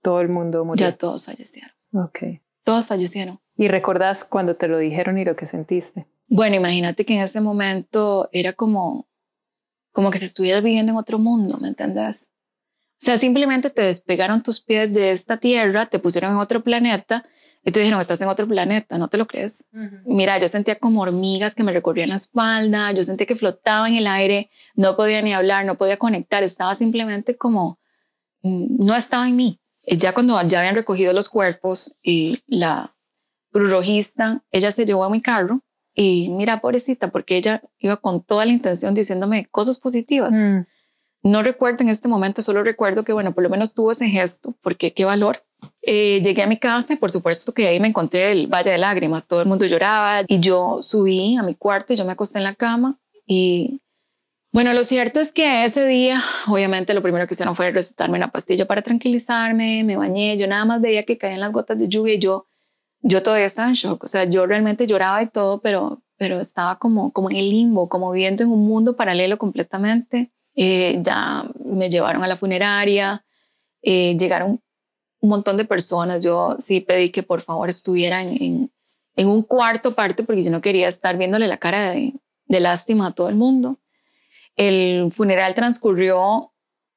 todo 0.00 0.20
el 0.20 0.28
mundo 0.28 0.64
murió. 0.64 0.86
Ya 0.86 0.96
todos 0.96 1.26
fallecieron. 1.26 1.72
Ok. 1.92 2.18
Todos 2.62 2.86
fallecieron. 2.86 3.40
¿Y 3.56 3.68
recordás 3.68 4.24
cuando 4.24 4.54
te 4.54 4.68
lo 4.68 4.78
dijeron 4.78 5.18
y 5.18 5.24
lo 5.24 5.34
que 5.34 5.46
sentiste? 5.46 6.06
Bueno, 6.28 6.54
imagínate 6.54 7.04
que 7.04 7.14
en 7.14 7.22
ese 7.22 7.40
momento 7.40 8.28
era 8.32 8.52
como, 8.52 9.08
como 9.90 10.12
que 10.12 10.18
se 10.18 10.24
estuviera 10.24 10.60
viviendo 10.60 10.92
en 10.92 10.98
otro 10.98 11.18
mundo, 11.18 11.58
¿me 11.58 11.68
entendés? 11.68 12.30
O 12.92 13.04
sea, 13.04 13.18
simplemente 13.18 13.70
te 13.70 13.82
despegaron 13.82 14.42
tus 14.42 14.60
pies 14.60 14.92
de 14.92 15.10
esta 15.10 15.38
tierra, 15.38 15.86
te 15.86 15.98
pusieron 15.98 16.32
en 16.32 16.36
otro 16.36 16.62
planeta 16.62 17.24
y 17.62 17.72
te 17.72 17.80
dijeron, 17.80 18.00
estás 18.00 18.20
en 18.22 18.28
otro 18.28 18.48
planeta, 18.48 18.96
¿no 18.96 19.08
te 19.08 19.18
lo 19.18 19.26
crees? 19.26 19.66
Uh 19.72 19.78
-huh. 19.78 20.02
Mira, 20.06 20.38
yo 20.38 20.48
sentía 20.48 20.78
como 20.78 21.02
hormigas 21.02 21.54
que 21.54 21.62
me 21.62 21.72
recorrían 21.72 22.08
la 22.08 22.14
espalda, 22.14 22.92
yo 22.92 23.02
sentía 23.02 23.26
que 23.26 23.36
flotaba 23.36 23.88
en 23.88 23.96
el 23.96 24.06
aire, 24.06 24.50
no 24.74 24.96
podía 24.96 25.20
ni 25.20 25.34
hablar, 25.34 25.66
no 25.66 25.76
podía 25.76 25.98
conectar, 25.98 26.42
estaba 26.42 26.74
simplemente 26.74 27.36
como, 27.36 27.78
mm, 28.42 28.84
no 28.84 28.94
estaba 28.96 29.28
en 29.28 29.36
mí. 29.36 29.60
Y 29.82 29.98
ya 29.98 30.12
cuando 30.12 30.40
ya 30.42 30.60
habían 30.60 30.74
recogido 30.74 31.12
los 31.12 31.28
cuerpos 31.28 31.96
y 32.02 32.38
la 32.46 32.94
cruz 33.52 33.70
rojista, 33.70 34.42
ella 34.50 34.70
se 34.70 34.86
llevó 34.86 35.04
a 35.04 35.10
mi 35.10 35.20
carro 35.20 35.60
y 35.94 36.30
mira, 36.30 36.60
pobrecita, 36.60 37.10
porque 37.10 37.36
ella 37.36 37.62
iba 37.78 37.96
con 37.98 38.22
toda 38.22 38.46
la 38.46 38.52
intención 38.52 38.94
diciéndome 38.94 39.46
cosas 39.50 39.78
positivas. 39.78 40.34
Mm. 40.34 40.66
No 41.22 41.42
recuerdo 41.42 41.82
en 41.82 41.90
este 41.90 42.08
momento, 42.08 42.40
solo 42.40 42.62
recuerdo 42.62 43.04
que, 43.04 43.12
bueno, 43.12 43.34
por 43.34 43.42
lo 43.42 43.50
menos 43.50 43.74
tuvo 43.74 43.90
ese 43.90 44.08
gesto, 44.08 44.54
porque 44.62 44.94
qué 44.94 45.04
valor 45.04 45.44
eh, 45.82 46.20
llegué 46.22 46.42
a 46.42 46.46
mi 46.46 46.56
casa 46.58 46.92
y 46.92 46.96
por 46.96 47.10
supuesto 47.10 47.52
que 47.52 47.66
ahí 47.68 47.80
me 47.80 47.88
encontré 47.88 48.32
el 48.32 48.46
Valle 48.46 48.70
de 48.70 48.78
Lágrimas, 48.78 49.28
todo 49.28 49.40
el 49.40 49.48
mundo 49.48 49.66
lloraba 49.66 50.22
y 50.26 50.40
yo 50.40 50.78
subí 50.82 51.36
a 51.36 51.42
mi 51.42 51.54
cuarto 51.54 51.92
y 51.92 51.96
yo 51.96 52.04
me 52.04 52.12
acosté 52.12 52.38
en 52.38 52.44
la 52.44 52.54
cama 52.54 52.98
y 53.26 53.80
bueno, 54.52 54.72
lo 54.72 54.82
cierto 54.82 55.20
es 55.20 55.32
que 55.32 55.64
ese 55.64 55.86
día 55.86 56.20
obviamente 56.48 56.92
lo 56.94 57.02
primero 57.02 57.26
que 57.26 57.34
hicieron 57.34 57.54
fue 57.54 57.70
recetarme 57.70 58.18
una 58.18 58.30
pastilla 58.30 58.66
para 58.66 58.82
tranquilizarme, 58.82 59.84
me 59.84 59.96
bañé, 59.96 60.36
yo 60.36 60.46
nada 60.46 60.64
más 60.64 60.80
veía 60.80 61.04
que 61.04 61.18
caían 61.18 61.40
las 61.40 61.52
gotas 61.52 61.78
de 61.78 61.88
lluvia 61.88 62.14
y 62.14 62.18
yo, 62.18 62.46
yo 63.02 63.22
todavía 63.22 63.46
estaba 63.46 63.68
en 63.68 63.74
shock, 63.74 64.04
o 64.04 64.06
sea, 64.06 64.24
yo 64.24 64.46
realmente 64.46 64.86
lloraba 64.86 65.22
y 65.22 65.28
todo, 65.28 65.60
pero, 65.60 66.02
pero 66.16 66.40
estaba 66.40 66.78
como, 66.78 67.12
como 67.12 67.30
en 67.30 67.36
el 67.36 67.50
limbo, 67.50 67.88
como 67.88 68.10
viviendo 68.10 68.42
en 68.42 68.50
un 68.50 68.66
mundo 68.66 68.96
paralelo 68.96 69.38
completamente. 69.38 70.30
Eh, 70.56 70.98
ya 71.02 71.44
me 71.64 71.88
llevaron 71.88 72.24
a 72.24 72.26
la 72.26 72.36
funeraria, 72.36 73.24
eh, 73.82 74.16
llegaron 74.18 74.60
un 75.20 75.30
montón 75.30 75.56
de 75.56 75.64
personas. 75.64 76.22
Yo 76.22 76.56
sí 76.58 76.80
pedí 76.80 77.10
que 77.10 77.22
por 77.22 77.40
favor 77.40 77.68
estuvieran 77.68 78.28
en, 78.28 78.70
en, 79.16 79.28
un 79.28 79.42
cuarto 79.42 79.94
parte 79.94 80.22
porque 80.24 80.42
yo 80.42 80.50
no 80.50 80.60
quería 80.60 80.88
estar 80.88 81.16
viéndole 81.16 81.46
la 81.46 81.58
cara 81.58 81.90
de, 81.90 82.14
de 82.46 82.60
lástima 82.60 83.08
a 83.08 83.12
todo 83.12 83.28
el 83.28 83.36
mundo. 83.36 83.78
El 84.56 85.10
funeral 85.12 85.54
transcurrió 85.54 86.52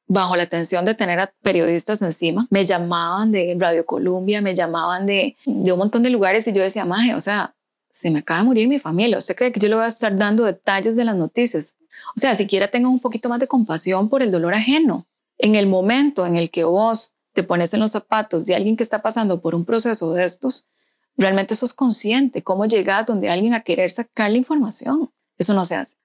bajo 0.07 0.35
la 0.35 0.47
tensión 0.47 0.85
de 0.85 0.95
tener 0.95 1.19
a 1.19 1.33
periodistas 1.41 2.01
encima. 2.01 2.47
Me 2.49 2.65
llamaban 2.65 3.31
de 3.31 3.55
Radio 3.57 3.85
Colombia, 3.85 4.41
me 4.41 4.55
llamaban 4.55 5.05
de, 5.05 5.37
de 5.45 5.71
un 5.71 5.79
montón 5.79 6.03
de 6.03 6.09
lugares 6.09 6.47
y 6.47 6.53
yo 6.53 6.61
decía, 6.61 6.85
maje, 6.85 7.15
o 7.15 7.19
sea, 7.19 7.55
se 7.89 8.09
me 8.09 8.19
acaba 8.19 8.39
de 8.39 8.45
morir 8.45 8.67
mi 8.67 8.79
familia. 8.79 9.17
¿Usted 9.17 9.35
cree 9.35 9.51
que 9.51 9.59
yo 9.59 9.69
le 9.69 9.75
voy 9.75 9.85
a 9.85 9.87
estar 9.87 10.17
dando 10.17 10.45
detalles 10.45 10.95
de 10.95 11.05
las 11.05 11.15
noticias? 11.15 11.77
O 12.15 12.19
sea, 12.19 12.35
siquiera 12.35 12.67
tenga 12.67 12.89
un 12.89 12.99
poquito 12.99 13.29
más 13.29 13.39
de 13.39 13.47
compasión 13.47 14.09
por 14.09 14.23
el 14.23 14.31
dolor 14.31 14.55
ajeno. 14.55 15.07
En 15.37 15.55
el 15.55 15.67
momento 15.67 16.25
en 16.25 16.35
el 16.35 16.49
que 16.49 16.63
vos 16.63 17.15
te 17.33 17.43
pones 17.43 17.73
en 17.73 17.79
los 17.79 17.91
zapatos 17.91 18.45
de 18.45 18.55
alguien 18.55 18.77
que 18.77 18.83
está 18.83 19.01
pasando 19.01 19.41
por 19.41 19.55
un 19.55 19.65
proceso 19.65 20.13
de 20.13 20.23
estos, 20.23 20.69
realmente 21.17 21.55
sos 21.55 21.73
consciente 21.73 22.43
cómo 22.43 22.65
llegas 22.65 23.07
donde 23.07 23.29
alguien 23.29 23.53
a 23.53 23.63
querer 23.63 23.89
sacar 23.89 24.31
la 24.31 24.37
información. 24.37 25.11
Eso 25.37 25.53
no 25.53 25.65
se 25.65 25.75
hace. 25.75 25.97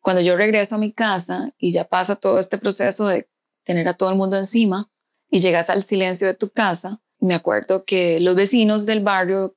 Cuando 0.00 0.20
yo 0.20 0.36
regreso 0.36 0.74
a 0.74 0.78
mi 0.78 0.92
casa 0.92 1.54
y 1.58 1.72
ya 1.72 1.84
pasa 1.84 2.16
todo 2.16 2.38
este 2.38 2.58
proceso 2.58 3.06
de 3.06 3.28
tener 3.64 3.86
a 3.88 3.94
todo 3.94 4.10
el 4.10 4.16
mundo 4.16 4.36
encima 4.36 4.90
y 5.30 5.40
llegas 5.40 5.70
al 5.70 5.84
silencio 5.84 6.26
de 6.26 6.34
tu 6.34 6.50
casa, 6.50 7.00
me 7.20 7.34
acuerdo 7.34 7.84
que 7.84 8.18
los 8.18 8.34
vecinos 8.34 8.84
del 8.84 9.00
barrio, 9.00 9.54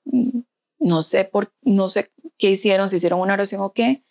no 0.78 1.02
sé 1.02 1.26
por 1.26 1.52
no 1.64 1.90
sé 1.90 2.12
qué 2.38 2.52
hicieron, 2.52 2.88
si 2.88 2.98
hicieron 2.98 3.20
una 3.20 3.34
oración 3.34 3.62
o 3.62 3.74
qué, 3.74 4.04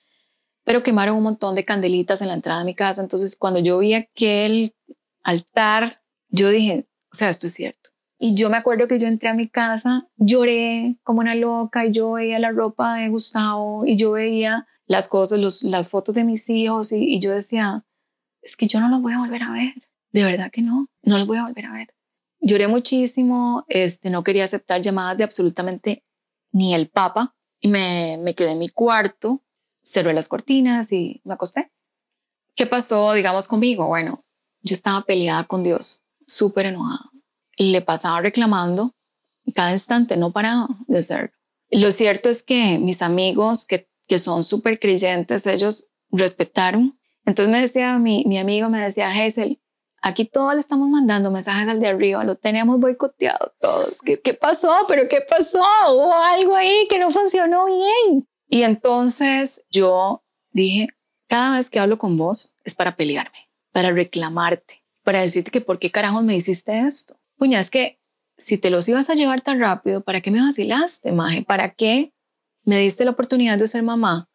pero 0.65 0.83
quemaron 0.83 1.17
un 1.17 1.23
montón 1.23 1.55
de 1.55 1.65
candelitas 1.65 2.21
en 2.21 2.29
la 2.29 2.35
entrada 2.35 2.61
de 2.61 2.65
mi 2.65 2.75
casa. 2.75 3.01
Entonces, 3.01 3.37
cuando 3.37 3.61
yo 3.61 3.79
vi 3.79 3.95
aquel 3.95 4.75
altar, 5.23 6.03
yo 6.31 6.49
dije, 6.49 6.89
o 7.15 7.17
sea, 7.17 7.29
esto 7.29 7.47
es 7.47 7.55
cierto. 7.55 7.91
Y 8.19 8.35
yo 8.35 8.51
me 8.51 8.57
acuerdo 8.57 8.89
que 8.89 8.99
yo 8.99 9.07
entré 9.07 9.29
a 9.29 9.35
mi 9.35 9.49
casa, 9.49 10.09
lloré 10.17 10.99
como 11.05 11.21
una 11.21 11.37
loca 11.37 11.87
y 11.87 11.93
yo 11.93 12.11
veía 12.11 12.41
la 12.41 12.51
ropa 12.51 12.97
de 12.97 13.09
Gustavo 13.09 13.87
y 13.87 13.97
yo 13.97 14.11
veía 14.11 14.67
las 14.87 15.07
cosas, 15.07 15.63
las 15.63 15.89
fotos 15.89 16.17
de 16.17 16.25
mis 16.25 16.51
hijos 16.51 16.91
y, 16.91 17.05
y 17.05 17.21
yo 17.21 17.31
decía, 17.31 17.87
es 18.43 18.57
que 18.57 18.67
yo 18.67 18.81
no 18.81 18.89
los 18.89 19.01
voy 19.01 19.13
a 19.13 19.21
volver 19.21 19.45
a 19.45 19.53
ver. 19.53 19.75
De 20.11 20.25
verdad 20.25 20.51
que 20.51 20.61
no, 20.61 20.89
no 21.03 21.19
los 21.19 21.27
voy 21.29 21.39
a 21.39 21.45
volver 21.45 21.67
a 21.67 21.73
ver. 21.73 21.95
Lloré 22.41 22.67
muchísimo, 22.67 23.65
este, 23.69 24.11
no 24.11 24.25
quería 24.25 24.43
aceptar 24.43 24.81
llamadas 24.81 25.17
de 25.17 25.23
absolutamente 25.23 26.03
ni 26.51 26.75
el 26.75 26.89
Papa 26.89 27.37
y 27.61 27.69
me, 27.69 28.19
me 28.21 28.35
quedé 28.35 28.51
en 28.51 28.59
mi 28.59 28.71
cuarto, 28.71 29.45
cerré 29.85 30.13
las 30.15 30.27
cortinas 30.27 30.91
y 30.91 31.21
me 31.23 31.35
acosté. 31.35 31.71
¿Qué 32.57 32.67
pasó, 32.67 33.13
digamos, 33.13 33.47
conmigo? 33.47 33.87
Bueno, 33.87 34.25
yo 34.63 34.75
estaba 34.75 35.03
peleada 35.03 35.45
con 35.45 35.63
Dios, 35.63 36.04
súper 36.27 36.67
enojada. 36.67 37.11
Le 37.57 37.81
pasaba 37.83 38.21
reclamando 38.21 38.95
cada 39.53 39.73
instante 39.73 40.17
no 40.17 40.33
paraba 40.33 40.69
de 40.87 41.03
ser. 41.03 41.33
Lo 41.71 41.91
cierto 41.91 42.31
es 42.31 42.43
que 42.43 42.79
mis 42.79 43.03
amigos 43.03 43.67
que, 43.67 43.89
que 44.07 44.19
son 44.19 44.45
súper 44.45 44.79
creyentes, 44.79 45.47
ellos 45.47 45.91
respetaron. 46.11 46.99
Entonces 47.27 47.53
me 47.53 47.61
decía, 47.61 47.99
mi, 47.99 48.25
mi 48.27 48.39
amigo 48.39 48.69
me 48.69 48.83
decía, 48.83 49.11
Hazel, 49.11 49.61
aquí 50.01 50.25
todos 50.25 50.55
le 50.55 50.61
estamos 50.61 50.89
mandando 50.89 51.31
mensajes 51.31 51.69
al 51.69 51.81
de 51.81 51.89
arriba, 51.89 52.25
lo 52.25 52.37
tenemos 52.37 52.79
boicoteado 52.79 53.55
todos. 53.61 54.01
¿Qué, 54.03 54.21
¿Qué 54.21 54.35
pasó? 54.35 54.75
¿Pero 54.89 55.09
qué 55.09 55.21
pasó? 55.29 55.65
Hubo 55.89 56.15
algo 56.15 56.55
ahí 56.55 56.87
que 56.89 56.99
no 56.99 57.11
funcionó 57.11 57.67
bien. 57.67 58.29
Y 58.49 58.63
entonces 58.63 59.67
yo 59.71 60.23
dije, 60.53 60.89
cada 61.27 61.57
vez 61.57 61.71
que 61.71 61.81
hablo 61.81 61.99
con 61.99 62.17
vos 62.17 62.57
es 62.65 62.75
para 62.75 62.97
pelearme, 62.97 63.51
para 63.73 63.91
reclamarte, 63.91 64.84
para 65.05 65.21
decirte 65.21 65.51
que 65.51 65.61
por 65.61 65.79
qué 65.79 65.91
carajos 65.91 66.25
me 66.25 66.35
hiciste 66.35 66.81
esto. 66.81 67.17
Puña, 67.37 67.61
es 67.61 67.71
que 67.71 68.01
si 68.37 68.59
te 68.59 68.71
los 68.71 68.89
ibas 68.89 69.11
a 69.11 69.15
llevar 69.15 69.41
tan 69.41 69.61
rápido, 69.61 70.03
¿para 70.03 70.21
qué 70.21 70.31
me 70.31 70.41
vacilaste, 70.41 71.13
maje? 71.13 71.43
¿Para 71.43 71.75
qué 71.75 72.13
me 72.65 72.79
diste 72.79 73.05
la 73.05 73.13
oportunidad 73.13 73.59
de 73.59 73.67
ser 73.67 73.83
mamá 73.83 74.29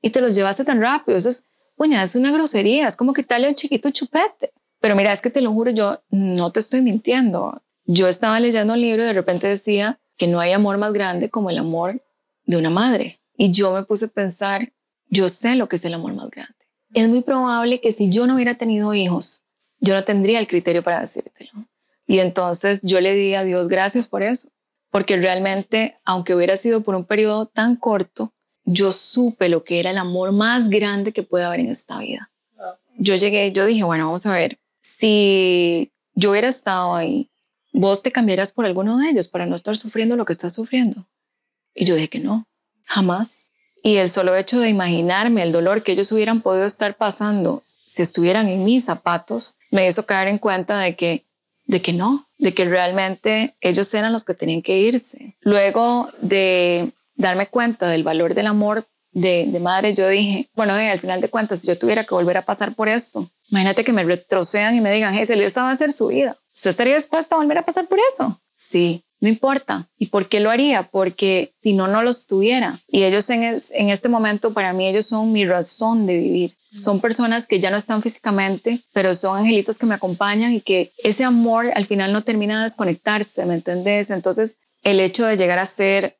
y 0.00 0.10
te 0.10 0.20
los 0.20 0.34
llevaste 0.34 0.64
tan 0.64 0.80
rápido? 0.80 1.18
Eso 1.18 1.28
es, 1.28 1.50
es 1.78 2.16
una 2.16 2.32
grosería, 2.32 2.88
es 2.88 2.96
como 2.96 3.12
quitarle 3.12 3.46
a 3.46 3.50
un 3.50 3.56
chiquito 3.56 3.90
chupete. 3.90 4.52
Pero 4.80 4.94
mira, 4.94 5.12
es 5.12 5.20
que 5.20 5.30
te 5.30 5.40
lo 5.40 5.52
juro, 5.52 5.70
yo 5.70 6.02
no 6.10 6.52
te 6.52 6.60
estoy 6.60 6.82
mintiendo. 6.82 7.62
Yo 7.84 8.06
estaba 8.08 8.40
leyendo 8.40 8.74
un 8.74 8.80
libro 8.80 9.02
y 9.02 9.06
de 9.06 9.12
repente 9.12 9.46
decía 9.48 10.00
que 10.16 10.26
no 10.26 10.40
hay 10.40 10.52
amor 10.52 10.78
más 10.78 10.92
grande 10.92 11.28
como 11.28 11.50
el 11.50 11.58
amor 11.58 12.02
de 12.44 12.56
una 12.56 12.70
madre. 12.70 13.20
Y 13.36 13.50
yo 13.50 13.72
me 13.72 13.82
puse 13.82 14.06
a 14.06 14.08
pensar, 14.08 14.72
yo 15.08 15.28
sé 15.28 15.56
lo 15.56 15.68
que 15.68 15.76
es 15.76 15.84
el 15.84 15.94
amor 15.94 16.14
más 16.14 16.30
grande. 16.30 16.54
Es 16.92 17.08
muy 17.08 17.22
probable 17.22 17.80
que 17.80 17.92
si 17.92 18.10
yo 18.10 18.26
no 18.26 18.36
hubiera 18.36 18.54
tenido 18.54 18.94
hijos, 18.94 19.43
yo 19.84 19.94
no 19.94 20.02
tendría 20.02 20.38
el 20.38 20.46
criterio 20.46 20.82
para 20.82 21.00
decírtelo. 21.00 21.52
Y 22.06 22.18
entonces 22.18 22.80
yo 22.82 23.00
le 23.00 23.14
di 23.14 23.34
a 23.34 23.44
Dios 23.44 23.68
gracias 23.68 24.08
por 24.08 24.22
eso, 24.22 24.48
porque 24.90 25.16
realmente, 25.16 25.98
aunque 26.04 26.34
hubiera 26.34 26.56
sido 26.56 26.82
por 26.82 26.94
un 26.94 27.04
periodo 27.04 27.46
tan 27.46 27.76
corto, 27.76 28.32
yo 28.64 28.92
supe 28.92 29.48
lo 29.48 29.62
que 29.62 29.80
era 29.80 29.90
el 29.90 29.98
amor 29.98 30.32
más 30.32 30.70
grande 30.70 31.12
que 31.12 31.22
puede 31.22 31.44
haber 31.44 31.60
en 31.60 31.68
esta 31.68 31.98
vida. 31.98 32.30
Yo 32.96 33.14
llegué, 33.14 33.52
yo 33.52 33.66
dije, 33.66 33.84
bueno, 33.84 34.06
vamos 34.06 34.24
a 34.24 34.32
ver, 34.32 34.58
si 34.80 35.92
yo 36.14 36.30
hubiera 36.30 36.48
estado 36.48 36.94
ahí, 36.94 37.28
vos 37.72 38.02
te 38.02 38.12
cambiarías 38.12 38.52
por 38.52 38.64
alguno 38.64 38.98
de 38.98 39.10
ellos 39.10 39.28
para 39.28 39.46
no 39.46 39.54
estar 39.54 39.76
sufriendo 39.76 40.16
lo 40.16 40.24
que 40.24 40.32
estás 40.32 40.54
sufriendo. 40.54 41.06
Y 41.74 41.84
yo 41.84 41.96
dije 41.96 42.08
que 42.08 42.20
no, 42.20 42.46
jamás. 42.84 43.46
Y 43.82 43.96
el 43.96 44.08
solo 44.08 44.34
hecho 44.36 44.60
de 44.60 44.68
imaginarme 44.68 45.42
el 45.42 45.52
dolor 45.52 45.82
que 45.82 45.92
ellos 45.92 46.10
hubieran 46.12 46.40
podido 46.40 46.64
estar 46.64 46.96
pasando 46.96 47.64
si 47.94 48.02
estuvieran 48.02 48.48
en 48.48 48.64
mis 48.64 48.86
zapatos, 48.86 49.56
me 49.70 49.86
hizo 49.86 50.04
caer 50.04 50.26
en 50.26 50.38
cuenta 50.38 50.80
de 50.80 50.96
que, 50.96 51.26
de 51.64 51.80
que 51.80 51.92
no, 51.92 52.26
de 52.38 52.52
que 52.52 52.64
realmente 52.64 53.54
ellos 53.60 53.94
eran 53.94 54.12
los 54.12 54.24
que 54.24 54.34
tenían 54.34 54.62
que 54.62 54.78
irse. 54.78 55.36
Luego 55.42 56.08
de 56.20 56.90
darme 57.14 57.46
cuenta 57.46 57.86
del 57.86 58.02
valor 58.02 58.34
del 58.34 58.48
amor 58.48 58.84
de, 59.12 59.46
madre, 59.60 59.94
yo 59.94 60.08
dije, 60.08 60.50
bueno, 60.56 60.72
al 60.72 60.98
final 60.98 61.20
de 61.20 61.28
cuentas, 61.28 61.60
si 61.60 61.68
yo 61.68 61.78
tuviera 61.78 62.02
que 62.02 62.16
volver 62.16 62.36
a 62.36 62.42
pasar 62.42 62.74
por 62.74 62.88
esto, 62.88 63.30
Imagínate 63.50 63.84
que 63.84 63.92
me 63.92 64.02
retrocedan 64.02 64.74
y 64.74 64.80
me 64.80 64.90
digan, 64.90 65.14
hey, 65.14 65.24
esta 65.28 65.62
va 65.62 65.70
a 65.70 65.76
ser 65.76 65.92
su 65.92 66.08
vida. 66.08 66.36
¿Usted 66.56 66.70
estaría 66.70 66.94
dispuesta 66.94 67.36
a 67.36 67.38
volver 67.38 67.58
a 67.58 67.62
pasar 67.62 67.86
por 67.86 67.98
eso? 68.08 68.40
Sí, 68.54 69.04
no 69.24 69.30
importa. 69.30 69.88
¿Y 69.98 70.08
por 70.08 70.28
qué 70.28 70.38
lo 70.38 70.50
haría? 70.50 70.82
Porque 70.82 71.54
si 71.58 71.72
no, 71.72 71.88
no 71.88 72.02
los 72.02 72.26
tuviera. 72.26 72.78
Y 72.88 73.04
ellos 73.04 73.30
en, 73.30 73.58
en 73.72 73.88
este 73.88 74.10
momento, 74.10 74.52
para 74.52 74.74
mí, 74.74 74.86
ellos 74.86 75.06
son 75.06 75.32
mi 75.32 75.46
razón 75.46 76.04
de 76.04 76.18
vivir. 76.18 76.56
Son 76.76 77.00
personas 77.00 77.46
que 77.46 77.58
ya 77.58 77.70
no 77.70 77.78
están 77.78 78.02
físicamente, 78.02 78.80
pero 78.92 79.14
son 79.14 79.38
angelitos 79.38 79.78
que 79.78 79.86
me 79.86 79.94
acompañan 79.94 80.52
y 80.52 80.60
que 80.60 80.92
ese 81.02 81.24
amor 81.24 81.72
al 81.74 81.86
final 81.86 82.12
no 82.12 82.20
termina 82.20 82.58
de 82.58 82.64
desconectarse, 82.64 83.46
¿me 83.46 83.54
entendés? 83.54 84.10
Entonces, 84.10 84.58
el 84.82 85.00
hecho 85.00 85.24
de 85.24 85.38
llegar 85.38 85.58
a 85.58 85.64
ser 85.64 86.18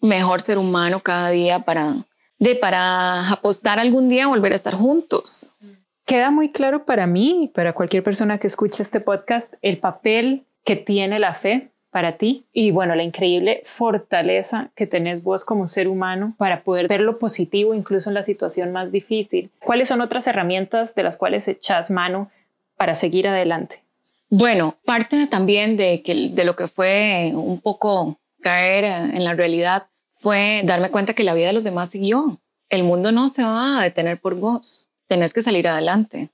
mejor 0.00 0.40
ser 0.40 0.58
humano 0.58 1.00
cada 1.00 1.30
día 1.30 1.58
para, 1.64 1.96
de, 2.38 2.54
para 2.54 3.30
apostar 3.32 3.80
algún 3.80 4.08
día 4.08 4.26
a 4.26 4.28
volver 4.28 4.52
a 4.52 4.54
estar 4.54 4.74
juntos. 4.74 5.56
Queda 6.04 6.30
muy 6.30 6.50
claro 6.50 6.84
para 6.84 7.08
mí 7.08 7.44
y 7.44 7.48
para 7.48 7.72
cualquier 7.72 8.04
persona 8.04 8.38
que 8.38 8.46
escuche 8.46 8.84
este 8.84 9.00
podcast 9.00 9.54
el 9.60 9.78
papel 9.78 10.46
que 10.64 10.76
tiene 10.76 11.18
la 11.18 11.34
fe 11.34 11.72
para 11.90 12.18
ti 12.18 12.44
y 12.52 12.70
bueno, 12.70 12.94
la 12.94 13.02
increíble 13.02 13.62
fortaleza 13.64 14.70
que 14.74 14.86
tenés 14.86 15.22
vos 15.22 15.44
como 15.44 15.66
ser 15.66 15.88
humano 15.88 16.34
para 16.38 16.62
poder 16.62 16.88
ver 16.88 17.00
lo 17.00 17.18
positivo 17.18 17.74
incluso 17.74 18.10
en 18.10 18.14
la 18.14 18.22
situación 18.22 18.72
más 18.72 18.92
difícil. 18.92 19.50
¿Cuáles 19.64 19.88
son 19.88 20.00
otras 20.00 20.26
herramientas 20.26 20.94
de 20.94 21.02
las 21.02 21.16
cuales 21.16 21.48
echas 21.48 21.90
mano 21.90 22.30
para 22.76 22.94
seguir 22.94 23.28
adelante? 23.28 23.82
Bueno, 24.30 24.76
parte 24.84 25.26
también 25.26 25.76
de, 25.76 26.02
que, 26.02 26.30
de 26.30 26.44
lo 26.44 26.54
que 26.54 26.68
fue 26.68 27.32
un 27.34 27.60
poco 27.60 28.18
caer 28.40 28.84
en 28.84 29.24
la 29.24 29.34
realidad 29.34 29.86
fue 30.12 30.62
darme 30.64 30.90
cuenta 30.90 31.14
que 31.14 31.24
la 31.24 31.34
vida 31.34 31.46
de 31.46 31.52
los 31.54 31.64
demás 31.64 31.90
siguió. 31.90 32.38
El 32.68 32.82
mundo 32.82 33.12
no 33.12 33.28
se 33.28 33.42
va 33.42 33.80
a 33.80 33.84
detener 33.84 34.18
por 34.18 34.34
vos 34.34 34.88
tenés 35.08 35.32
que 35.32 35.42
salir 35.42 35.66
adelante. 35.66 36.28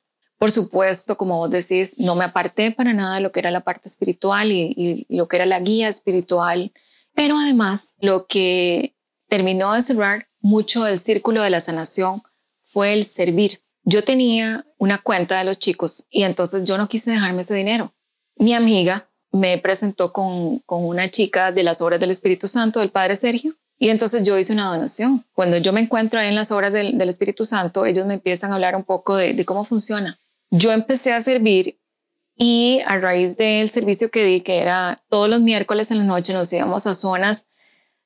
Por 0.44 0.50
supuesto, 0.50 1.16
como 1.16 1.38
vos 1.38 1.48
decís, 1.48 1.94
no 1.96 2.16
me 2.16 2.24
aparté 2.24 2.70
para 2.70 2.92
nada 2.92 3.14
de 3.14 3.22
lo 3.22 3.33
que 3.33 3.40
era 3.40 3.50
la 3.50 3.62
parte 3.62 3.88
espiritual 3.88 4.52
y, 4.52 5.07
lo 5.09 5.26
que 5.26 5.37
era 5.37 5.46
la 5.46 5.59
guía 5.59 5.88
espiritual, 5.88 6.70
pero 7.14 7.38
además 7.38 7.94
lo 7.98 8.26
que 8.26 8.94
terminó 9.26 9.72
de 9.72 9.80
cerrar 9.80 10.28
mucho 10.40 10.87
el 10.87 10.98
círculo 10.98 11.40
de 11.40 11.48
la 11.48 11.61
sanación 11.61 12.22
fue 12.62 12.92
el 12.92 13.07
servir. 13.07 13.62
Yo 13.85 14.04
tenía 14.04 14.66
una 14.76 15.00
cuenta 15.00 15.38
de 15.38 15.44
los 15.44 15.59
chicos 15.59 16.09
y 16.11 16.24
entonces 16.24 16.64
yo 16.64 16.76
no 16.76 16.90
quise 16.90 17.11
dejarme 17.11 17.40
ese 17.40 17.54
dinero. 17.54 17.94
Mi 18.37 18.52
amiga 18.52 19.09
me 19.33 19.57
presentó 19.57 20.12
con, 20.12 20.59
con 20.66 20.85
una 20.85 21.09
chica 21.11 21.52
de 21.52 21.62
las 21.62 21.80
obras 21.80 22.00
del 22.00 22.11
Espíritu 22.11 22.48
Santo, 22.48 22.80
del 22.80 22.90
Padre 22.90 23.16
Sergio, 23.16 23.57
y 23.78 23.88
entonces 23.88 24.24
yo 24.24 24.38
hice 24.38 24.52
una 24.52 24.68
donación. 24.68 25.24
Cuando 25.33 25.57
yo 25.59 25.72
me 25.72 25.80
encuentro 25.80 26.20
ahí 26.20 26.28
en 26.28 26.35
las 26.35 26.52
obras 26.52 26.72
del, 26.72 27.00
Espíritu 27.09 27.44
Santo, 27.44 27.87
ellos 27.87 28.07
me 28.07 28.14
empiezan 28.14 28.52
a 28.52 28.54
hablar 28.54 28.76
un 28.76 28.85
poco 28.85 29.16
de, 29.16 29.42
cómo 29.44 29.64
funciona. 29.64 30.18
Yo 30.50 30.72
empecé 30.72 31.12
a 31.12 31.20
servir 31.20 31.78
y 32.37 32.80
a 32.87 32.98
raíz 32.98 33.37
del 33.37 33.70
servicio 33.70 34.11
que 34.11 34.24
di, 34.24 34.40
que 34.40 34.59
era 34.59 35.02
todos 35.09 35.28
los 35.28 35.40
miércoles 35.40 35.90
en 35.90 35.98
la 35.98 36.04
noche, 36.04 36.33
nos 36.33 36.52
íbamos 36.52 36.87
a 36.87 36.94
zonas 36.94 37.46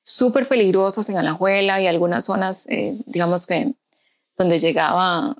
súper 0.02 0.46
peligrosas 0.48 1.08
en 1.10 1.18
Alajuela 1.18 1.80
y 1.80 1.86
algunas 1.86 2.24
zonas, 2.24 2.66
eh, 2.68 2.96
digamos 3.06 3.46
que 3.46 3.74
donde 4.36 4.58
llegaba 4.58 5.36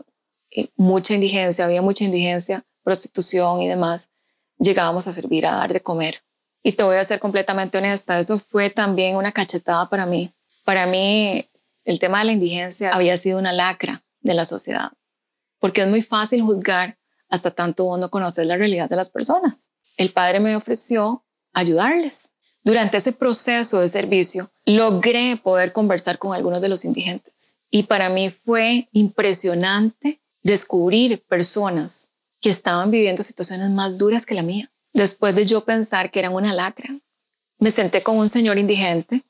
eh, 0.50 0.68
mucha 0.76 1.14
indigencia, 1.14 1.64
había 1.64 1.82
mucha 1.82 2.04
indigencia, 2.04 2.64
prostitución 2.82 3.62
y 3.62 3.68
demás, 3.68 4.10
llegábamos 4.58 5.06
a 5.06 5.12
servir, 5.12 5.46
a 5.46 5.56
dar 5.56 5.72
de 5.72 5.80
comer. 5.80 6.22
Y 6.62 6.72
te 6.72 6.82
voy 6.82 6.96
a 6.96 7.04
ser 7.04 7.20
completamente 7.20 7.78
honesta, 7.78 8.18
eso 8.18 8.38
fue 8.38 8.68
también 8.70 9.16
una 9.16 9.32
cachetada 9.32 9.88
para 9.88 10.04
mí. 10.04 10.32
Para 10.64 10.86
mí, 10.86 11.48
el 11.84 11.98
tema 11.98 12.18
de 12.18 12.24
la 12.26 12.32
indigencia 12.32 12.90
había 12.90 13.16
sido 13.16 13.38
una 13.38 13.52
lacra 13.52 14.04
de 14.20 14.34
la 14.34 14.44
sociedad, 14.44 14.90
porque 15.58 15.82
es 15.82 15.88
muy 15.88 16.02
fácil 16.02 16.42
juzgar 16.42 16.98
hasta 17.28 17.50
tanto 17.50 17.84
vos 17.84 17.98
no 17.98 18.44
la 18.44 18.56
realidad 18.56 18.88
de 18.88 18.96
las 18.96 19.10
personas. 19.10 19.64
El 19.96 20.10
padre 20.10 20.40
me 20.40 20.56
ofreció 20.56 21.24
ayudarles. 21.52 22.32
Durante 22.62 22.96
ese 22.96 23.12
proceso 23.12 23.80
de 23.80 23.88
servicio, 23.88 24.50
logré 24.64 25.36
poder 25.36 25.72
conversar 25.72 26.18
con 26.18 26.34
algunos 26.34 26.60
de 26.60 26.68
los 26.68 26.84
indigentes. 26.84 27.58
Y 27.70 27.84
para 27.84 28.08
mí 28.08 28.30
fue 28.30 28.88
impresionante 28.92 30.22
descubrir 30.42 31.24
personas 31.26 32.12
que 32.40 32.50
estaban 32.50 32.90
viviendo 32.90 33.22
situaciones 33.22 33.70
más 33.70 33.98
duras 33.98 34.26
que 34.26 34.34
la 34.34 34.42
mía 34.42 34.70
después 34.92 35.34
de 35.34 35.46
yo 35.46 35.64
pensar 35.64 36.10
que 36.10 36.18
eran 36.18 36.34
una 36.34 36.52
lacra, 36.52 36.94
me 37.58 37.70
senté 37.70 38.02
con 38.02 38.16
un 38.16 38.28
señor 38.28 38.58
indigente 38.58 39.22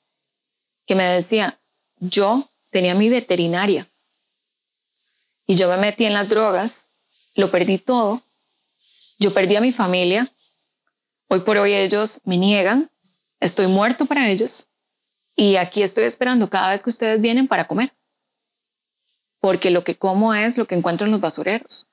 que 0.87 0.95
me 0.95 1.05
decía, 1.05 1.61
yo 1.99 2.49
tenía 2.71 2.95
mi 2.95 3.09
veterinaria 3.09 3.87
y 5.49 5.57
yo 5.57 5.69
me 5.69 5.79
metí 5.79 6.05
en 6.05 6.13
las 6.13 6.29
drogas, 6.29 6.87
lo 7.35 7.51
perdí 7.51 7.79
todo, 7.79 8.23
yo 9.19 9.33
perdí 9.33 9.57
a 9.57 9.61
mi 9.61 9.73
familia, 9.73 10.29
hoy 11.29 11.41
por 11.41 11.57
hoy 11.57 11.73
ellos 11.73 12.21
me 12.25 12.37
niegan, 12.37 12.91
estoy 13.41 13.67
muerto 13.67 14.05
para 14.07 14.29
ellos 14.31 14.69
y 15.35 15.57
aquí 15.57 15.83
estoy 15.83 16.05
esperando 16.05 16.51
cada 16.51 16.71
vez 16.71 16.83
que 16.83 16.91
ustedes 16.91 17.21
vienen 17.21 17.49
para 17.49 17.67
comer. 17.67 17.93
porque 19.41 19.71
lo 19.71 19.85
que 19.85 19.97
como 19.97 20.35
es 20.35 20.59
lo 20.59 20.67
que 20.67 20.75
encuentro 20.75 21.07
en 21.07 21.13
los 21.13 21.21
basureros. 21.21 21.87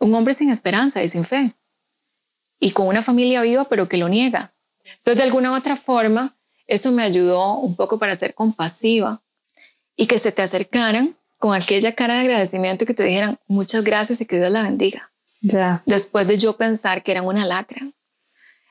Un 0.00 0.12
hombre 0.14 0.34
sin 0.34 0.50
esperanza 0.50 1.00
y 1.02 1.08
sin 1.08 1.24
fe, 1.24 1.54
y 2.58 2.72
con 2.72 2.88
una 2.88 3.04
familia 3.04 3.40
viva, 3.42 3.68
pero 3.68 3.88
que 3.88 3.98
lo 3.98 4.08
niega. 4.08 4.52
Entonces, 4.84 5.16
de 5.16 5.22
alguna 5.22 5.52
u 5.52 5.54
otra 5.54 5.76
forma, 5.76 6.36
eso 6.66 6.90
me 6.90 7.04
ayudó 7.04 7.54
un 7.54 7.76
poco 7.76 7.98
para 8.00 8.16
ser 8.16 8.34
compasiva 8.34 9.22
y 9.96 10.06
que 10.06 10.18
se 10.18 10.32
te 10.32 10.42
acercaran 10.42 11.16
con 11.38 11.54
aquella 11.54 11.94
cara 11.94 12.14
de 12.14 12.20
agradecimiento 12.20 12.84
y 12.84 12.86
que 12.86 12.94
te 12.94 13.04
dijeran 13.04 13.38
muchas 13.46 13.84
gracias 13.84 14.20
y 14.20 14.26
que 14.26 14.36
Dios 14.36 14.50
la 14.50 14.62
bendiga. 14.62 15.10
Ya. 15.40 15.82
Después 15.86 16.26
de 16.26 16.36
yo 16.36 16.56
pensar 16.56 17.02
que 17.02 17.12
eran 17.12 17.26
una 17.26 17.46
lacra. 17.46 17.82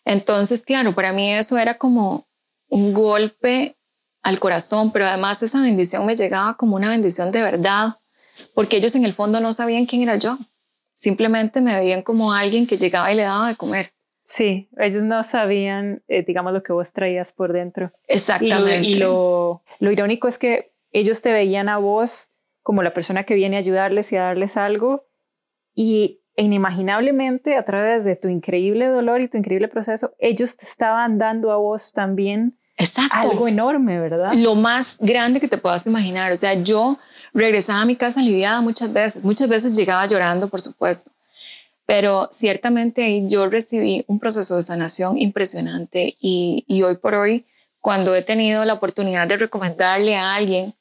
Entonces, 0.06 0.64
claro, 0.64 0.94
para 0.94 1.14
mí 1.14 1.34
eso 1.34 1.58
era 1.58 1.78
como 1.78 2.28
un 2.70 2.94
golpe 2.94 3.78
al 4.22 4.40
corazón, 4.40 4.92
pero 4.92 5.06
además 5.06 5.42
esa 5.44 5.62
bendición 5.62 6.06
me 6.06 6.16
llegaba 6.16 6.58
como 6.58 6.76
una 6.76 6.90
bendición 6.90 7.32
de 7.32 7.42
verdad, 7.42 7.90
porque 8.54 8.78
ellos 8.78 8.96
en 8.96 9.06
el 9.06 9.14
fondo 9.14 9.40
no 9.40 9.54
sabían 9.54 9.86
quién 9.86 10.04
era 10.04 10.18
yo. 10.18 10.38
Simplemente 10.94 11.62
me 11.62 11.76
veían 11.76 12.02
como 12.02 12.34
alguien 12.34 12.68
que 12.68 12.78
llegaba 12.78 13.12
y 13.12 13.16
le 13.16 13.24
daba 13.24 13.48
de 13.48 13.56
comer. 13.56 13.92
Sí, 14.24 14.68
ellos 14.78 15.04
no 15.04 15.24
sabían, 15.24 16.04
eh, 16.10 16.24
digamos, 16.26 16.52
lo 16.52 16.62
que 16.62 16.74
vos 16.74 16.92
traías 16.92 17.32
por 17.32 17.54
dentro. 17.54 17.94
Exactamente. 18.08 18.86
Y, 18.86 18.96
lo, 18.96 19.62
lo, 19.80 19.92
irónico 19.92 20.28
es 20.28 20.38
que 20.38 20.74
ellos 20.92 21.22
te 21.22 21.32
veían 21.32 21.70
a 21.70 21.78
vos 21.78 22.32
como 22.68 22.84
la 22.84 22.94
persona 22.94 23.24
que 23.24 23.34
viene 23.34 23.56
a 23.56 23.60
ayudarles 23.60 24.12
y 24.12 24.18
a 24.18 24.24
darles 24.24 24.58
algo 24.58 25.06
y 25.74 26.20
inimaginablemente 26.36 27.56
a 27.56 27.64
través 27.64 28.04
de 28.04 28.18
tu 28.18 28.28
increíble 28.28 28.88
dolor 28.88 29.24
y 29.24 29.30
tu 29.30 29.38
increíble 29.38 29.70
proceso, 29.70 30.14
ellos 30.20 30.58
te 30.58 30.66
estaban 30.66 31.18
dando 31.18 31.54
a 31.54 31.56
vos 31.56 31.94
también 31.94 32.60
algo 33.12 33.48
enorme, 33.48 34.02
¿verdad? 34.02 34.34
Lo 34.34 34.54
más 34.54 34.98
grande 35.00 35.40
que 35.40 35.48
te 35.48 35.58
puedas 35.58 35.88
imaginar. 35.88 36.30
O 36.30 36.36
sea, 36.36 36.56
yo 36.56 37.00
regresaba 37.34 37.84
a 37.84 37.86
mi 37.86 37.96
casa 37.96 38.20
aliviada 38.20 38.60
muchas 38.60 38.92
veces, 38.92 39.24
muchas 39.24 39.48
veces 39.48 39.74
llegaba 39.74 40.06
llorando, 40.06 40.50
por 40.50 40.60
supuesto, 40.60 41.12
pero 41.86 42.28
ciertamente 42.32 43.06
ahí 43.06 43.30
yo 43.30 43.48
recibí 43.48 44.04
un 44.10 44.20
proceso 44.20 44.58
de 44.58 44.64
sanación 44.64 45.18
impresionante 45.18 46.18
y, 46.20 46.66
y 46.68 46.84
hoy 46.84 46.98
por 46.98 47.14
hoy, 47.14 47.46
cuando 47.80 48.14
he 48.14 48.24
tenido 48.24 48.66
la 48.66 48.74
oportunidad 48.74 49.26
de 49.26 49.38
recomendarle 49.38 50.18
a 50.18 50.36
alguien 50.36 50.74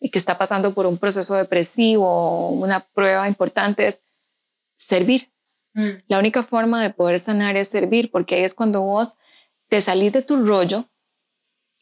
que 0.00 0.18
está 0.18 0.38
pasando 0.38 0.74
por 0.74 0.86
un 0.86 0.98
proceso 0.98 1.34
depresivo 1.34 2.50
una 2.50 2.80
prueba 2.80 3.26
importante, 3.28 3.86
es 3.86 4.00
servir. 4.76 5.30
Mm. 5.74 5.88
La 6.08 6.18
única 6.18 6.42
forma 6.42 6.82
de 6.82 6.90
poder 6.90 7.18
sanar 7.18 7.56
es 7.56 7.68
servir, 7.68 8.10
porque 8.10 8.36
ahí 8.36 8.44
es 8.44 8.54
cuando 8.54 8.82
vos 8.82 9.16
te 9.68 9.80
salís 9.80 10.12
de 10.12 10.22
tu 10.22 10.44
rollo 10.44 10.84